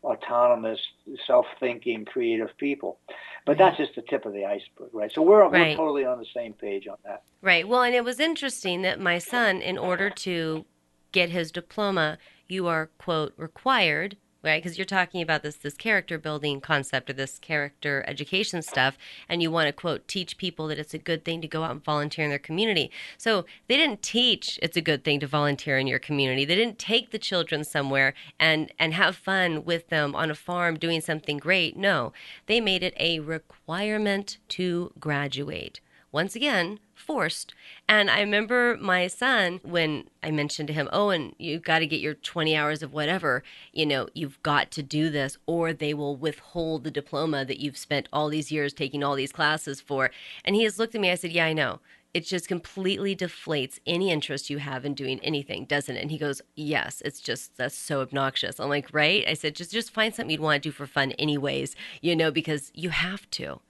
[0.03, 0.79] autonomous,
[1.27, 2.97] self-thinking, creative people.
[3.45, 5.11] But that's just the tip of the iceberg, right?
[5.11, 5.71] So we're, right.
[5.71, 7.23] we're totally on the same page on that.
[7.41, 7.67] Right.
[7.67, 10.65] Well, and it was interesting that my son, in order to
[11.11, 12.17] get his diploma,
[12.47, 14.61] you are quote required right?
[14.61, 18.97] Because you're talking about this this character building concept or this character education stuff,
[19.29, 21.71] and you want to quote teach people that it's a good thing to go out
[21.71, 22.91] and volunteer in their community.
[23.17, 26.45] So they didn't teach it's a good thing to volunteer in your community.
[26.45, 30.77] They didn't take the children somewhere and and have fun with them on a farm
[30.77, 31.77] doing something great.
[31.77, 32.13] No,
[32.47, 35.79] they made it a requirement to graduate.
[36.11, 37.53] Once again, forced.
[37.87, 41.87] And I remember my son when I mentioned to him, "Oh, and you've got to
[41.87, 45.93] get your 20 hours of whatever, you know, you've got to do this or they
[45.93, 50.11] will withhold the diploma that you've spent all these years taking all these classes for."
[50.43, 51.11] And he has looked at me.
[51.11, 51.79] I said, "Yeah, I know."
[52.13, 56.01] It just completely deflates any interest you have in doing anything, doesn't it?
[56.01, 59.71] And he goes, "Yes, it's just that's so obnoxious." I'm like, "Right?" I said, "Just
[59.71, 63.29] just find something you'd want to do for fun anyways, you know, because you have
[63.31, 63.61] to."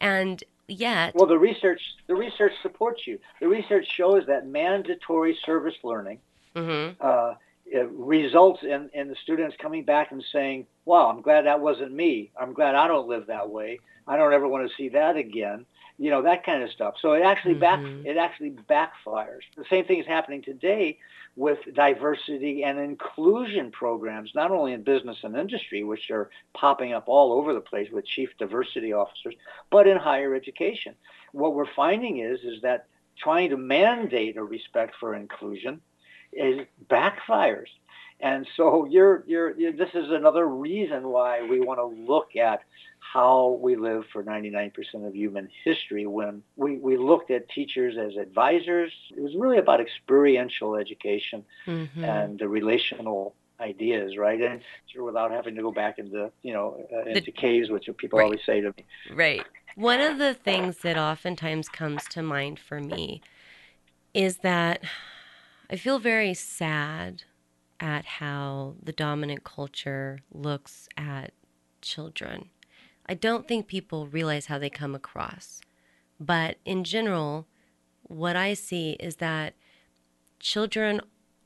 [0.00, 1.14] And yet.
[1.14, 3.18] Well, the research the research supports you.
[3.40, 6.20] The research shows that mandatory service learning
[6.54, 6.94] mm-hmm.
[7.00, 7.34] uh,
[7.86, 12.30] results in, in the students coming back and saying, "Wow, I'm glad that wasn't me.
[12.40, 13.80] I'm glad I don't live that way.
[14.06, 15.66] I don't ever want to see that again."
[15.98, 16.94] You know that kind of stuff.
[17.00, 18.02] So it actually mm-hmm.
[18.04, 19.42] back it actually backfires.
[19.56, 20.98] The same thing is happening today
[21.36, 27.04] with diversity and inclusion programs, not only in business and industry, which are popping up
[27.06, 29.34] all over the place with chief diversity officers,
[29.70, 30.94] but in higher education.
[31.32, 32.86] What we're finding is, is that
[33.16, 35.80] trying to mandate a respect for inclusion
[36.32, 37.68] is backfires.
[38.20, 42.62] And so you're, you're, you're, this is another reason why we want to look at
[43.12, 44.72] how we live for 99%
[45.06, 48.92] of human history when we, we looked at teachers as advisors.
[49.16, 52.04] It was really about experiential education mm-hmm.
[52.04, 54.40] and the relational ideas, right?
[54.40, 54.60] And
[54.92, 58.18] sure, without having to go back into, you know, uh, into the, caves, which people
[58.18, 58.24] right.
[58.24, 58.84] always say to me.
[59.14, 59.44] Right.
[59.76, 63.22] One of the things that oftentimes comes to mind for me
[64.12, 64.82] is that
[65.70, 67.22] I feel very sad
[67.80, 71.32] at how the dominant culture looks at
[71.80, 72.50] children
[73.08, 75.62] I don't think people realize how they come across.
[76.20, 77.46] But in general,
[78.02, 79.54] what I see is that
[80.38, 81.00] children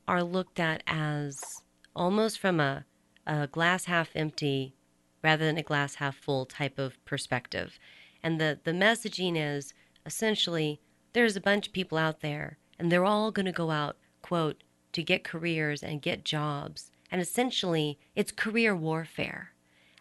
[0.07, 1.61] are looked at as
[1.95, 2.85] almost from a,
[3.25, 4.75] a glass half empty
[5.23, 7.79] rather than a glass half full type of perspective.
[8.21, 9.73] And the, the messaging is
[10.05, 10.81] essentially
[11.13, 14.63] there's a bunch of people out there and they're all going to go out, quote,
[14.93, 16.91] to get careers and get jobs.
[17.11, 19.51] And essentially, it's career warfare.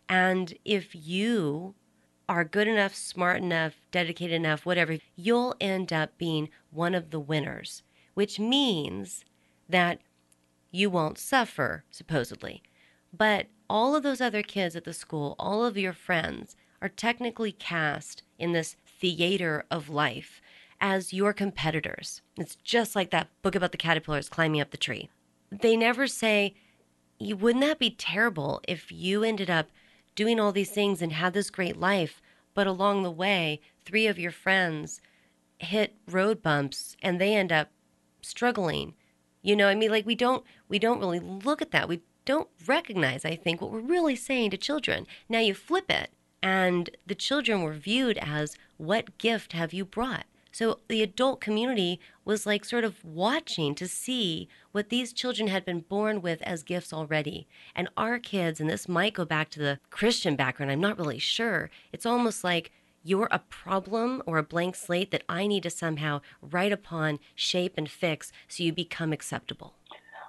[0.09, 1.75] And if you
[2.29, 7.21] are good enough, smart enough, dedicated enough, whatever, you'll end up being one of the
[7.21, 7.83] winners,
[8.15, 9.25] which means
[9.69, 10.01] that
[10.71, 12.63] you won't suffer, supposedly.
[13.13, 17.53] But all of those other kids at the school, all of your friends, are technically
[17.53, 20.42] cast in this theater of life
[20.83, 22.21] as your competitors.
[22.37, 25.09] It's just like that book about the caterpillars climbing up the tree.
[25.51, 26.55] They never say,
[27.21, 29.69] wouldn't that be terrible if you ended up
[30.17, 32.21] doing all these things and had this great life,
[32.53, 35.01] but along the way, three of your friends
[35.59, 37.71] hit road bumps and they end up
[38.21, 38.95] struggling.
[39.41, 41.89] You know, I mean like we don't we don't really look at that.
[41.89, 45.07] We don't recognize, I think, what we're really saying to children.
[45.29, 46.11] Now you flip it
[46.43, 50.27] and the children were viewed as what gift have you brought?
[50.53, 55.65] So the adult community was like sort of watching to see what these children had
[55.65, 57.49] been born with as gifts already.
[57.75, 61.19] And our kids, and this might go back to the Christian background, I'm not really
[61.19, 61.71] sure.
[61.93, 62.71] It's almost like
[63.03, 67.75] you're a problem or a blank slate that I need to somehow write upon, shape,
[67.77, 69.75] and fix so you become acceptable.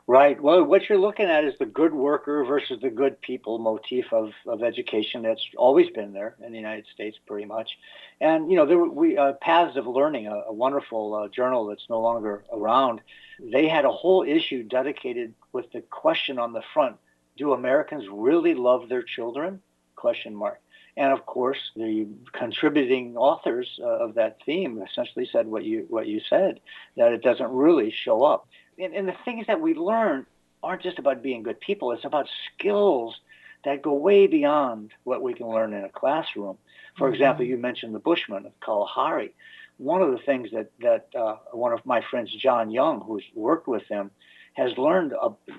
[0.06, 0.42] Right.
[0.42, 4.32] Well, what you're looking at is the good worker versus the good people motif of,
[4.46, 7.78] of education that's always been there in the United States, pretty much.
[8.20, 11.68] And, you know, there were we uh, Paths of Learning, a, a wonderful uh, journal
[11.68, 13.00] that's no longer around,
[13.40, 16.98] they had a whole issue dedicated with the question on the front,
[17.38, 19.62] do Americans really love their children?
[19.96, 20.60] Question mark.
[20.96, 26.08] And of course, the contributing authors uh, of that theme essentially said what you what
[26.08, 26.60] you said
[26.98, 28.48] that it doesn't really show up.
[28.80, 30.26] And, and the things that we learn
[30.62, 31.92] aren't just about being good people.
[31.92, 33.20] It's about skills
[33.66, 36.58] that go way beyond what we can learn in a classroom.
[36.98, 37.14] For mm-hmm.
[37.14, 39.34] example, you mentioned the Bushmen of Kalahari.
[39.78, 43.68] One of the things that that uh, one of my friends, John Young, who's worked
[43.68, 44.12] with them,
[44.54, 45.14] has learned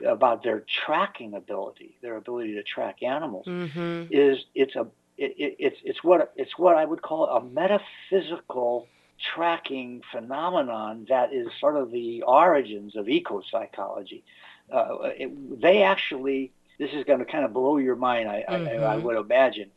[0.07, 4.05] about their tracking ability, their ability to track animals, mm-hmm.
[4.11, 4.87] is it's a
[5.19, 8.87] it, it, it's it's what it's what I would call a metaphysical
[9.35, 14.25] tracking phenomenon that is sort of the origins of eco psychology.
[14.73, 18.83] Uh, it, they actually, this is going to kind of blow your mind, I, mm-hmm.
[18.83, 19.71] I, I would imagine,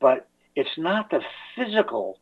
[0.00, 1.22] but it's not the
[1.54, 2.18] physical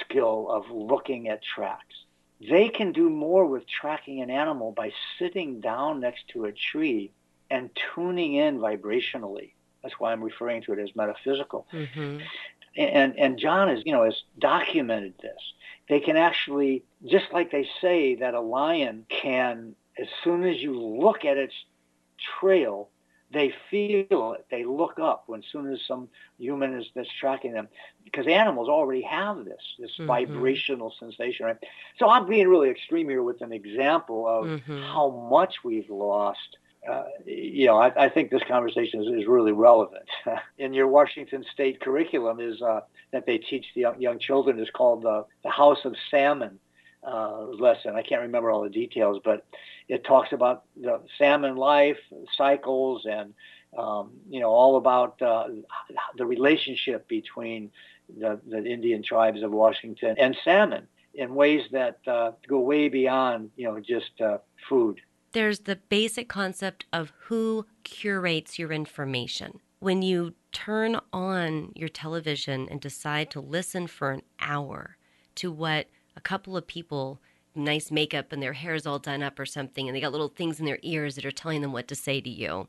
[0.00, 1.94] skill of looking at tracks.
[2.40, 7.12] They can do more with tracking an animal by sitting down next to a tree
[7.50, 9.52] and tuning in vibrationally
[9.82, 11.66] that's why I'm referring to it as metaphysical.
[11.72, 12.18] Mm-hmm.
[12.76, 15.40] And and John is you know has documented this.
[15.88, 20.78] They can actually just like they say that a lion can as soon as you
[20.78, 21.54] look at its
[22.40, 22.90] trail
[23.30, 24.46] they feel it.
[24.50, 26.08] They look up when soon as some
[26.38, 27.68] human is that's tracking them,
[28.04, 30.06] because animals already have this this mm-hmm.
[30.06, 31.46] vibrational sensation.
[31.46, 31.56] Right.
[31.98, 34.82] So I'm being really extreme here with an example of mm-hmm.
[34.82, 36.56] how much we've lost
[36.88, 40.08] uh, you know, I, I, think this conversation is, is really relevant.
[40.58, 42.80] In your Washington State curriculum is uh,
[43.12, 46.58] that they teach the young, children is called the, the House of Salmon
[47.06, 47.94] uh, lesson.
[47.94, 49.46] I can't remember all the details, but
[49.88, 51.98] it talks about the salmon life
[52.36, 53.34] cycles and
[53.76, 55.48] um, you know all about uh,
[56.16, 57.70] the relationship between
[58.18, 63.50] the, the Indian tribes of Washington and salmon in ways that uh, go way beyond
[63.56, 65.00] you know just uh, food
[65.32, 69.60] there's the basic concept of who curates your information.
[69.80, 74.96] When you turn on your television and decide to listen for an hour
[75.36, 77.20] to what a couple of people,
[77.54, 80.58] nice makeup and their hair's all done up or something, and they got little things
[80.58, 82.66] in their ears that are telling them what to say to you,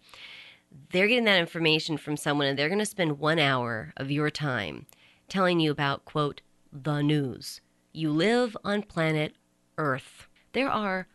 [0.92, 4.30] they're getting that information from someone and they're going to spend one hour of your
[4.30, 4.86] time
[5.28, 6.42] telling you about, quote,
[6.72, 7.62] the news.
[7.92, 9.34] You live on planet
[9.78, 10.28] Earth.
[10.54, 11.08] There are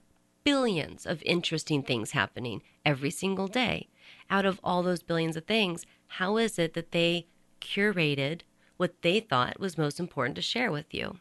[0.45, 3.89] billions of interesting things happening every single day.
[4.31, 7.27] Out of all those billions of things, how is it that they
[7.61, 8.43] curated
[8.77, 11.19] what they thought was most important to share with you?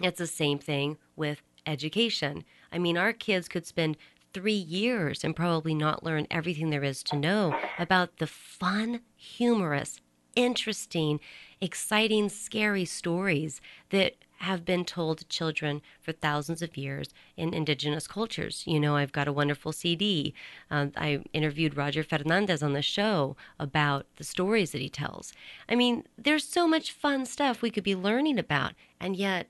[0.00, 2.44] It's the same thing with education.
[2.72, 3.96] I mean, our kids could spend
[4.32, 10.00] three years and probably not learn everything there is to know about the fun, humorous,
[10.34, 11.20] interesting,
[11.60, 14.14] exciting, scary stories that
[14.44, 18.62] have been told to children for thousands of years in indigenous cultures.
[18.66, 20.34] You know, I've got a wonderful CD.
[20.70, 25.32] Um, I interviewed Roger Fernandes on the show about the stories that he tells.
[25.68, 29.48] I mean, there's so much fun stuff we could be learning about, and yet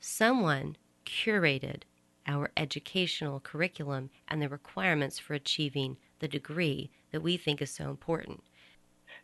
[0.00, 1.82] someone curated
[2.26, 7.90] our educational curriculum and the requirements for achieving the degree that we think is so
[7.90, 8.42] important.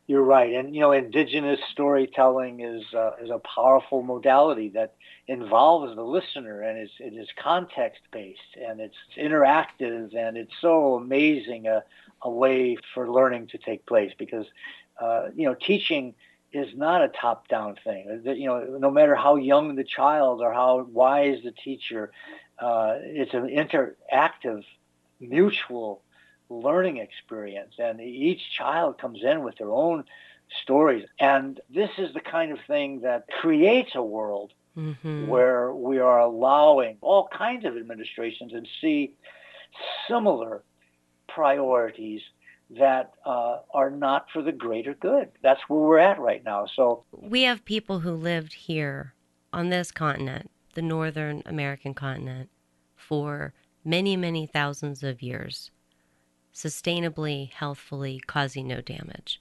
[0.07, 4.95] You're right, and you know, indigenous storytelling is uh, is a powerful modality that
[5.29, 10.97] involves the listener, and it's it is context based, and it's interactive, and it's so
[10.97, 11.83] amazing a
[12.23, 14.47] a way for learning to take place because
[15.01, 16.15] uh, you know teaching
[16.53, 18.21] is not a top down thing.
[18.27, 22.13] You know, no matter how young the child or how wise the teacher,
[22.59, 24.65] uh, it's an interactive,
[25.19, 26.03] mutual
[26.49, 27.74] learning experience.
[27.78, 30.05] And each child comes in with their own
[30.62, 31.07] stories.
[31.18, 35.26] And this is the kind of thing that creates a world mm-hmm.
[35.26, 39.14] where we are allowing all kinds of administrations and see
[40.09, 40.62] similar
[41.28, 42.20] priorities
[42.70, 45.28] that uh, are not for the greater good.
[45.42, 46.66] That's where we're at right now.
[46.66, 49.14] So we have people who lived here
[49.53, 52.51] on this continent, the Northern American continent,
[52.97, 53.53] for
[53.84, 55.70] many, many thousands of years
[56.55, 59.41] sustainably, healthfully, causing no damage.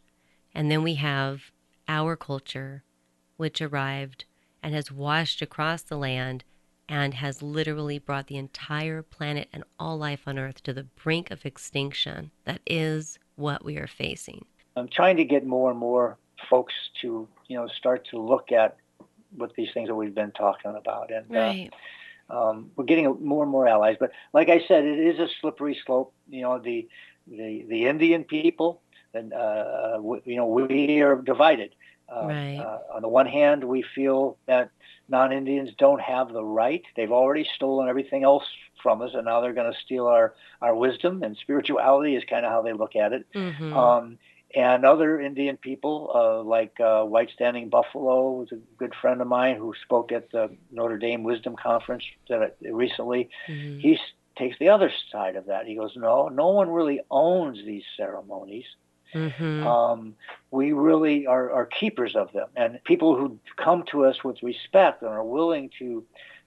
[0.54, 1.52] And then we have
[1.88, 2.84] our culture,
[3.38, 4.26] which arrived
[4.62, 6.44] and has washed across the land
[6.90, 11.32] and has literally brought the entire planet and all life on Earth to the brink
[11.32, 12.32] of extinction.
[12.46, 14.46] That is what we are facing.
[14.76, 16.18] I'm trying to get more and more
[16.50, 18.78] folks to, you know, start to look at
[19.38, 21.70] what these things that we've been talking about, and right.
[21.72, 21.76] uh,
[22.30, 23.98] um, we're getting more and more allies.
[24.00, 26.14] But like I said, it is a slippery slope.
[26.30, 26.88] You know, the
[27.28, 28.82] the the Indian people,
[29.14, 31.76] and uh, you know, we are divided.
[32.14, 32.58] Uh, right.
[32.60, 34.70] Uh, on the one hand, we feel that
[35.10, 36.84] non-Indians don't have the right.
[36.96, 38.44] They've already stolen everything else
[38.82, 42.46] from us, and now they're going to steal our our wisdom and spirituality is kind
[42.46, 43.26] of how they look at it.
[43.34, 43.74] Mm-hmm.
[43.74, 44.18] Um,
[44.56, 49.28] and other Indian people, uh, like uh, White Standing Buffalo, was a good friend of
[49.28, 53.30] mine who spoke at the Notre Dame Wisdom Conference that recently.
[53.48, 53.80] Mm-hmm.
[53.80, 53.98] He
[54.38, 55.66] takes the other side of that.
[55.66, 58.66] He goes, no, no one really owns these ceremonies.
[59.14, 59.66] Mm-hmm.
[59.66, 60.16] Um,
[60.52, 65.02] we really are, are keepers of them, and people who come to us with respect
[65.02, 66.04] and are willing to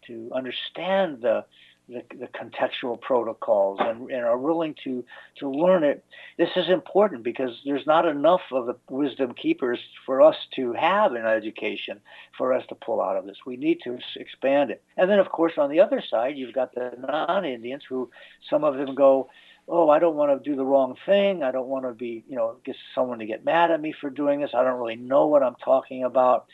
[0.07, 1.45] to understand the
[1.89, 5.05] the, the contextual protocols and, and, are willing to,
[5.39, 6.05] to learn it.
[6.37, 11.15] This is important because there's not enough of the wisdom keepers for us to have
[11.15, 12.01] in education
[12.37, 13.37] for us to pull out of this.
[13.47, 14.83] We need to expand it.
[14.97, 18.11] And then, of course, on the other side, you've got the non-Indians who
[18.51, 19.29] some of them go,
[19.69, 21.43] oh, I don't want to do the wrong thing.
[21.43, 24.11] I don't want to be, you know, get someone to get mad at me for
[24.11, 24.51] doing this.
[24.55, 26.47] I don't really know what I'm talking about.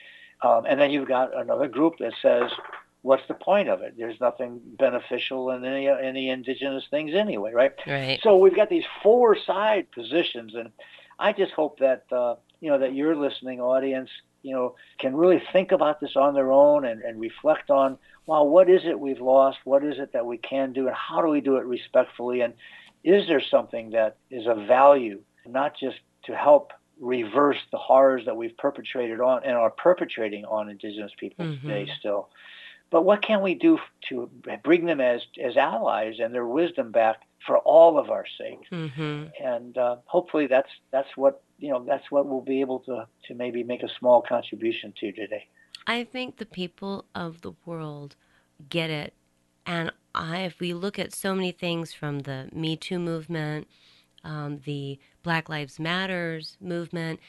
[0.42, 2.50] Um, and then you've got another group that says,
[3.02, 3.94] what's the point of it?
[3.98, 7.72] There's nothing beneficial in any any indigenous things anyway, right?
[7.86, 8.20] Right.
[8.22, 10.70] So we've got these four side positions, and
[11.18, 14.08] I just hope that uh, you know that your listening audience,
[14.42, 18.44] you know, can really think about this on their own and, and reflect on, wow,
[18.44, 19.58] what is it we've lost?
[19.64, 22.40] What is it that we can do, and how do we do it respectfully?
[22.40, 22.54] And
[23.04, 28.36] is there something that is of value, not just to help reverse the horrors that
[28.36, 31.68] we've perpetrated on and are perpetrating on indigenous people mm-hmm.
[31.68, 32.28] today still
[32.92, 33.78] but what can we do
[34.10, 34.30] to
[34.62, 38.60] bring them as, as allies and their wisdom back for all of our sake?
[38.70, 39.24] Mm-hmm.
[39.42, 43.34] And uh, hopefully that's that's what you know that's what we'll be able to to
[43.34, 45.48] maybe make a small contribution to today.
[45.86, 48.14] I think the people of the world
[48.68, 49.14] get it,
[49.64, 53.66] and I, if we look at so many things from the Me Too movement,
[54.22, 57.20] um, the Black Lives Matters movement,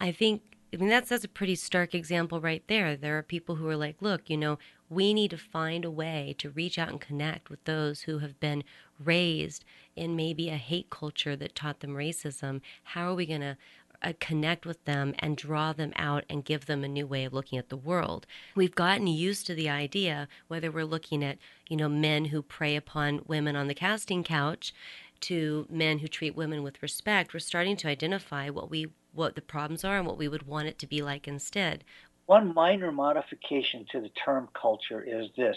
[0.00, 0.42] I think
[0.72, 2.96] I mean that's that's a pretty stark example right there.
[2.96, 4.58] There are people who are like, look, you know,
[4.90, 8.38] we need to find a way to reach out and connect with those who have
[8.40, 8.64] been
[8.98, 9.64] raised
[9.96, 12.60] in maybe a hate culture that taught them racism.
[12.82, 13.56] How are we going to
[14.00, 17.32] uh, connect with them and draw them out and give them a new way of
[17.32, 18.26] looking at the world.
[18.54, 22.76] We've gotten used to the idea, whether we're looking at, you know, men who prey
[22.76, 24.72] upon women on the casting couch
[25.20, 29.40] to men who treat women with respect, we're starting to identify what we what the
[29.40, 31.82] problems are and what we would want it to be like instead.
[32.28, 35.56] One minor modification to the term culture is this,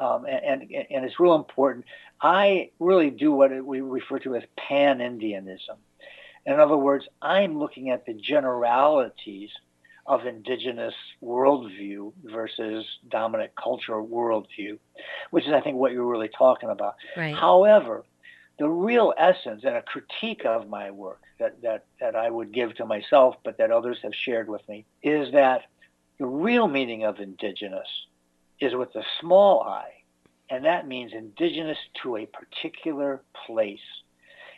[0.00, 1.84] um, and, and, and it's real important.
[2.20, 5.76] I really do what we refer to as pan-Indianism.
[6.44, 9.50] In other words, I'm looking at the generalities
[10.06, 14.76] of indigenous worldview versus dominant cultural worldview,
[15.30, 16.96] which is, I think, what you're really talking about.
[17.16, 17.32] Right.
[17.32, 18.04] However,
[18.58, 22.74] the real essence and a critique of my work that, that, that I would give
[22.78, 25.62] to myself, but that others have shared with me, is that
[26.18, 27.88] the real meaning of indigenous
[28.60, 29.84] is with a small i,
[30.50, 33.78] and that means indigenous to a particular place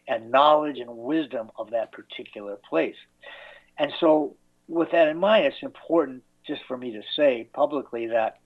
[0.09, 2.97] and knowledge and wisdom of that particular place.
[3.79, 4.37] And so,
[4.69, 8.39] with that in mind, it's important just for me to say publicly that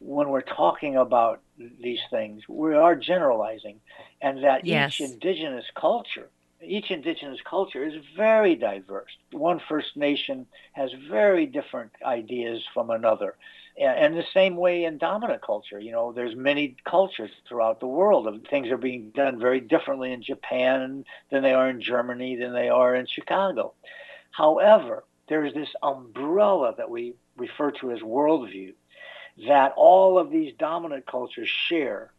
[0.00, 3.80] when we're talking about these things, we are generalizing,
[4.22, 5.00] and that yes.
[5.00, 6.28] each indigenous culture
[6.62, 9.10] each indigenous culture is very diverse.
[9.32, 13.36] One First Nation has very different ideas from another.
[13.80, 18.46] And the same way in dominant culture, you know, there's many cultures throughout the world.
[18.50, 22.68] Things are being done very differently in Japan than they are in Germany, than they
[22.68, 23.72] are in Chicago.
[24.32, 28.74] However, there's this umbrella that we refer to as worldview
[29.46, 32.12] that all of these dominant cultures share.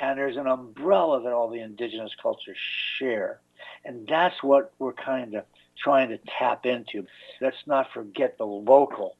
[0.00, 2.56] And there's an umbrella that all the indigenous cultures
[2.98, 3.38] share.
[3.84, 5.44] And that's what we're kind of
[5.82, 7.06] trying to tap into.
[7.40, 9.16] Let's not forget the local.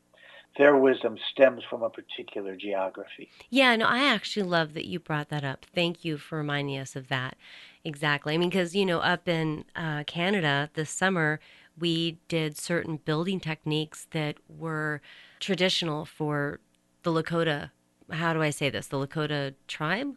[0.59, 3.31] Their wisdom stems from a particular geography.
[3.51, 5.65] Yeah, no, I actually love that you brought that up.
[5.75, 7.37] Thank you for reminding us of that.
[7.85, 8.35] Exactly.
[8.35, 11.41] I mean, because, you know, up in uh, Canada this summer,
[11.79, 15.01] we did certain building techniques that were
[15.39, 16.61] traditional for
[17.05, 17.71] the Lakota.
[18.11, 18.89] How do I say this?
[18.89, 20.15] The Lakota tribe?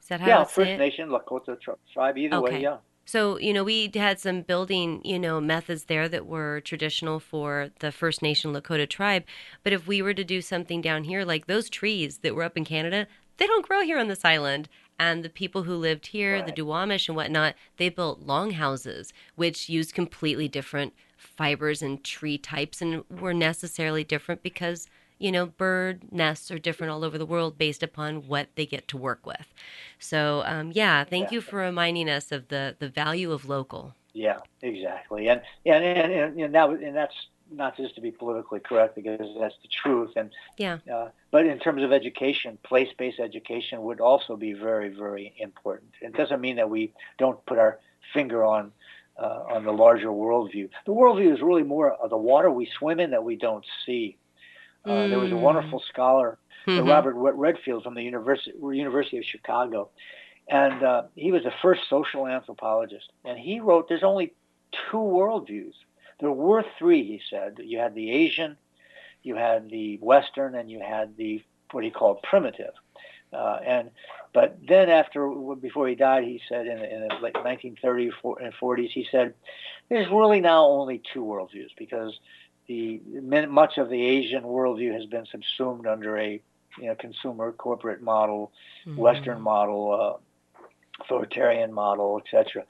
[0.00, 0.78] Is that how yeah, First?
[0.78, 1.58] Nation, Lakota
[1.92, 2.54] tribe, either Okay.
[2.54, 2.76] way, yeah.
[3.12, 7.68] So, you know, we had some building, you know, methods there that were traditional for
[7.80, 9.24] the First Nation Lakota tribe.
[9.62, 12.56] But if we were to do something down here, like those trees that were up
[12.56, 13.06] in Canada,
[13.36, 14.70] they don't grow here on this island.
[14.98, 16.46] And the people who lived here, Right.
[16.46, 22.80] the Duwamish and whatnot, they built longhouses, which used completely different fibers and tree types
[22.80, 24.88] and were necessarily different because,
[25.22, 28.88] you know, bird nests are different all over the world based upon what they get
[28.88, 29.54] to work with.
[29.98, 33.94] So, um, yeah, thank you for reminding us of the, the value of local.
[34.14, 35.28] Yeah, exactly.
[35.28, 37.14] And, and, and, and, and, that, and that's
[37.50, 40.10] not just to be politically correct because that's the truth.
[40.16, 45.34] And yeah, uh, but in terms of education, place-based education would also be very, very
[45.38, 45.90] important.
[46.00, 47.78] It doesn't mean that we don't put our
[48.12, 48.72] finger on
[49.18, 50.68] uh, on the larger worldview.
[50.86, 54.16] The worldview is really more of the water we swim in that we don't see.
[54.84, 55.10] Uh, mm.
[55.10, 55.88] There was a wonderful mm.
[55.88, 56.88] scholar, mm-hmm.
[56.88, 59.90] Robert Redfield from the University University of Chicago,
[60.48, 63.12] and uh, he was the first social anthropologist.
[63.24, 64.32] And he wrote, "There's only
[64.90, 65.74] two worldviews."
[66.20, 67.58] There were three, he said.
[67.62, 68.56] You had the Asian,
[69.22, 72.72] you had the Western, and you had the what he called primitive.
[73.32, 73.90] Uh, and
[74.34, 75.28] but then after
[75.60, 79.34] before he died, he said in, in the late 1930s and 40s, he said
[79.88, 82.18] there's really now only two worldviews because
[82.66, 83.00] the
[83.48, 86.40] much of the Asian worldview has been subsumed under a
[86.78, 88.52] you know consumer corporate model,
[88.86, 88.98] mm-hmm.
[88.98, 90.20] Western model,
[90.60, 90.62] uh,
[91.02, 92.64] authoritarian model, etc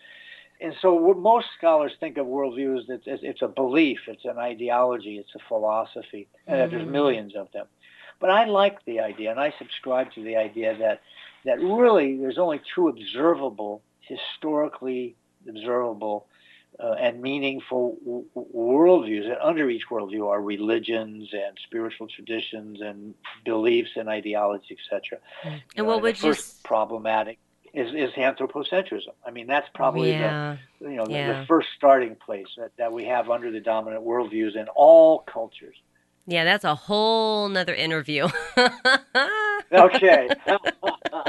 [0.63, 4.39] and so what most scholars think of worldview is that it's a belief, it's an
[4.39, 6.71] ideology, it's a philosophy, mm-hmm.
[6.71, 7.67] there's millions of them.
[8.21, 11.03] But I like the idea, and I subscribe to the idea that
[11.45, 15.17] that really there's only two observable, historically
[15.49, 16.27] observable,
[16.83, 19.25] uh, and meaningful w- worldviews.
[19.25, 23.15] And under each worldview are religions and spiritual traditions and
[23.45, 25.19] beliefs and ideologies, etc.
[25.45, 27.39] And uh, what would you problematic
[27.73, 29.15] is, is anthropocentrism.
[29.27, 30.57] I mean, that's probably yeah.
[30.81, 31.41] the you know the, yeah.
[31.41, 35.77] the, first starting place that, that we have under the dominant worldviews in all cultures.
[36.27, 38.29] Yeah, that's a whole nother interview.
[39.73, 40.29] okay.
[40.47, 41.29] oh,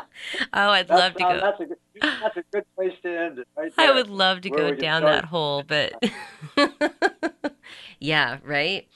[0.54, 1.76] I'd that's, love to uh, go.
[1.94, 3.48] That's a, good, that's a good place to end it.
[3.58, 5.94] Right I would love to go down that hole, but
[8.00, 8.88] yeah, right.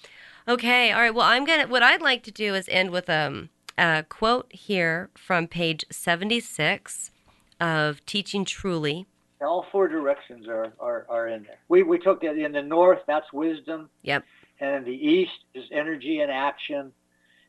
[0.47, 1.13] Okay, all right.
[1.13, 1.67] Well, I'm gonna.
[1.67, 7.11] What I'd like to do is end with um, a quote here from page 76
[7.59, 9.07] of teaching truly.
[9.41, 11.59] All four directions are, are, are in there.
[11.67, 13.89] We, we took it in the north, that's wisdom.
[14.01, 14.23] Yep.
[14.59, 16.91] And in the east is energy and action,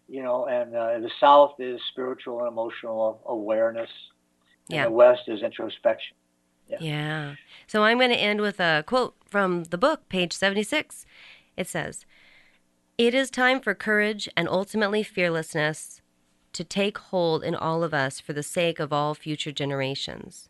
[0.07, 3.89] you know, and uh, the south is spiritual and emotional awareness.
[4.69, 4.85] Yeah.
[4.85, 6.17] And the west is introspection.
[6.69, 6.79] Yeah.
[6.81, 7.35] yeah.
[7.67, 11.07] So I'm going to end with a quote from the book, page 76.
[11.57, 12.05] It says,
[12.99, 16.03] It is time for courage and ultimately fearlessness
[16.53, 20.49] to take hold in all of us for the sake of all future generations.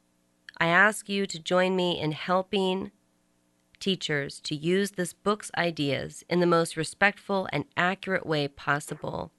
[0.58, 2.90] I ask you to join me in helping
[3.78, 9.30] teachers to use this book's ideas in the most respectful and accurate way possible.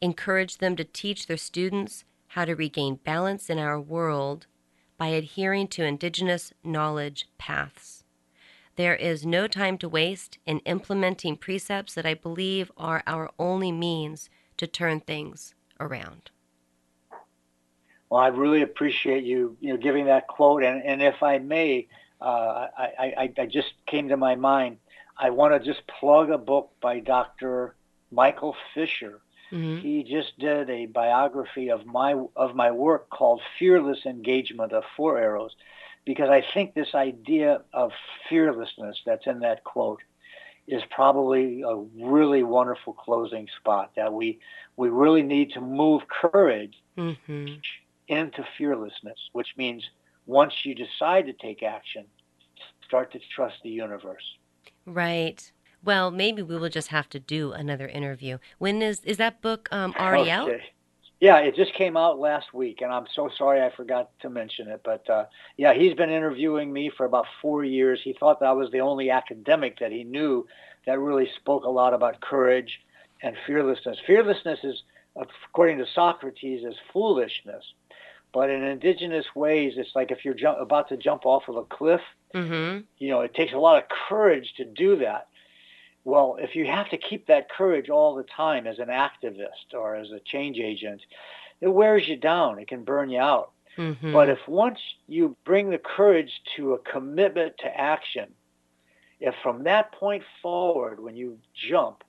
[0.00, 4.46] Encourage them to teach their students how to regain balance in our world
[4.96, 8.04] by adhering to Indigenous knowledge paths.
[8.76, 13.72] There is no time to waste in implementing precepts that I believe are our only
[13.72, 16.30] means to turn things around.
[18.10, 20.62] Well, I really appreciate you, you know, giving that quote.
[20.62, 21.88] And, and if I may,
[22.20, 24.78] uh, I, I, I just came to my mind.
[25.16, 27.74] I want to just plug a book by Dr.
[28.10, 29.20] Michael Fisher.
[29.52, 29.80] Mm-hmm.
[29.80, 35.18] He just did a biography of my of my work called "Fearless Engagement of Four
[35.18, 35.56] Arrows,"
[36.04, 37.92] because I think this idea of
[38.28, 40.02] fearlessness that's in that quote
[40.66, 44.38] is probably a really wonderful closing spot that we
[44.76, 47.54] we really need to move courage mm-hmm.
[48.08, 49.82] into fearlessness, which means
[50.26, 52.04] once you decide to take action,
[52.86, 54.36] start to trust the universe.
[54.84, 55.50] Right.
[55.84, 58.38] Well, maybe we will just have to do another interview.
[58.58, 60.30] When is is that book um, already okay.
[60.30, 60.50] out?
[61.20, 64.68] Yeah, it just came out last week, and I'm so sorry I forgot to mention
[64.68, 64.82] it.
[64.84, 65.24] But uh,
[65.56, 68.00] yeah, he's been interviewing me for about four years.
[68.02, 70.46] He thought that I was the only academic that he knew
[70.86, 72.80] that really spoke a lot about courage
[73.22, 73.98] and fearlessness.
[74.06, 74.82] Fearlessness is,
[75.16, 77.64] according to Socrates, is foolishness.
[78.32, 81.64] But in indigenous ways, it's like if you're jump, about to jump off of a
[81.64, 82.02] cliff,
[82.34, 82.80] mm-hmm.
[82.98, 85.28] you know, it takes a lot of courage to do that.
[86.04, 89.96] Well, if you have to keep that courage all the time as an activist or
[89.96, 91.02] as a change agent,
[91.60, 92.58] it wears you down.
[92.58, 93.52] It can burn you out.
[93.76, 94.12] Mm-hmm.
[94.12, 98.32] But if once you bring the courage to a commitment to action,
[99.20, 101.38] if from that point forward, when you
[101.68, 102.02] jump,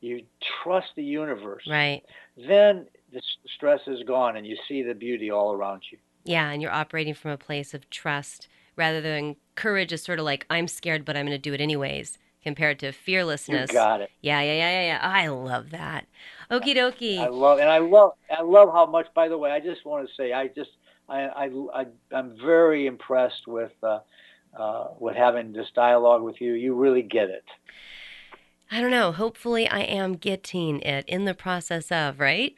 [0.00, 0.22] you
[0.62, 2.02] trust the universe, right?
[2.36, 3.20] Then the
[3.54, 5.98] stress is gone, and you see the beauty all around you.
[6.24, 10.24] Yeah, and you're operating from a place of trust rather than courage is sort of
[10.24, 12.18] like I'm scared, but I'm going to do it anyways.
[12.42, 13.70] Compared to fearlessness.
[13.70, 14.10] You got it.
[14.22, 15.00] Yeah, yeah, yeah, yeah, yeah.
[15.02, 16.06] I love that.
[16.50, 17.18] Okie dokie.
[17.18, 19.06] I love, and I love, I love how much.
[19.14, 20.70] By the way, I just want to say, I just,
[21.08, 24.00] I, I, I am very impressed with, uh,
[24.58, 26.54] uh, with having this dialogue with you.
[26.54, 27.44] You really get it.
[28.70, 29.12] I don't know.
[29.12, 32.54] Hopefully, I am getting it in the process of, right?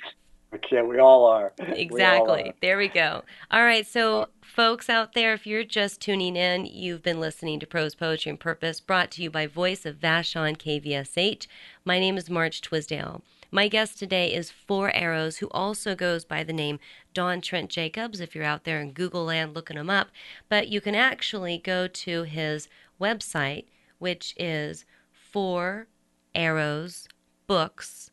[0.64, 1.52] Okay, we all are.
[1.58, 2.42] Exactly.
[2.44, 2.54] We are.
[2.60, 3.22] There we go.
[3.50, 3.86] All right.
[3.86, 8.30] So, folks out there, if you're just tuning in, you've been listening to Prose Poetry
[8.30, 11.46] and Purpose, brought to you by Voice of Vashon KVSH.
[11.86, 13.22] My name is March Twisdale.
[13.50, 16.78] My guest today is Four Arrows, who also goes by the name
[17.14, 20.08] Don Trent Jacobs, if you're out there in Google land looking him up.
[20.50, 22.68] But you can actually go to his
[23.00, 23.64] website,
[23.98, 25.86] which is Four
[26.34, 27.08] Arrows
[27.46, 28.11] Books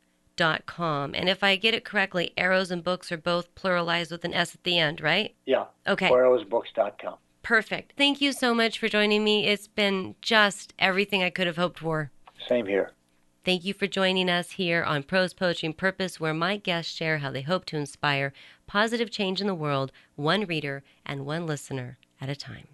[0.66, 1.14] com.
[1.14, 4.56] And if I get it correctly, arrows and books are both pluralized with an S
[4.56, 5.36] at the end, right?
[5.46, 5.66] Yeah.
[5.88, 6.10] Okay.
[6.10, 7.16] Arrowsbooks.com.
[7.44, 7.94] Perfect.
[7.98, 9.48] Thank you so much for joining me.
[9.48, 12.12] It's been just everything I could have hoped for.
[12.48, 12.92] Same here.
[13.46, 17.20] Thank you for joining us here on Prose Poetry and Purpose, where my guests share
[17.20, 18.34] how they hope to inspire
[18.68, 22.68] positive change in the world, one reader and one listener at a time.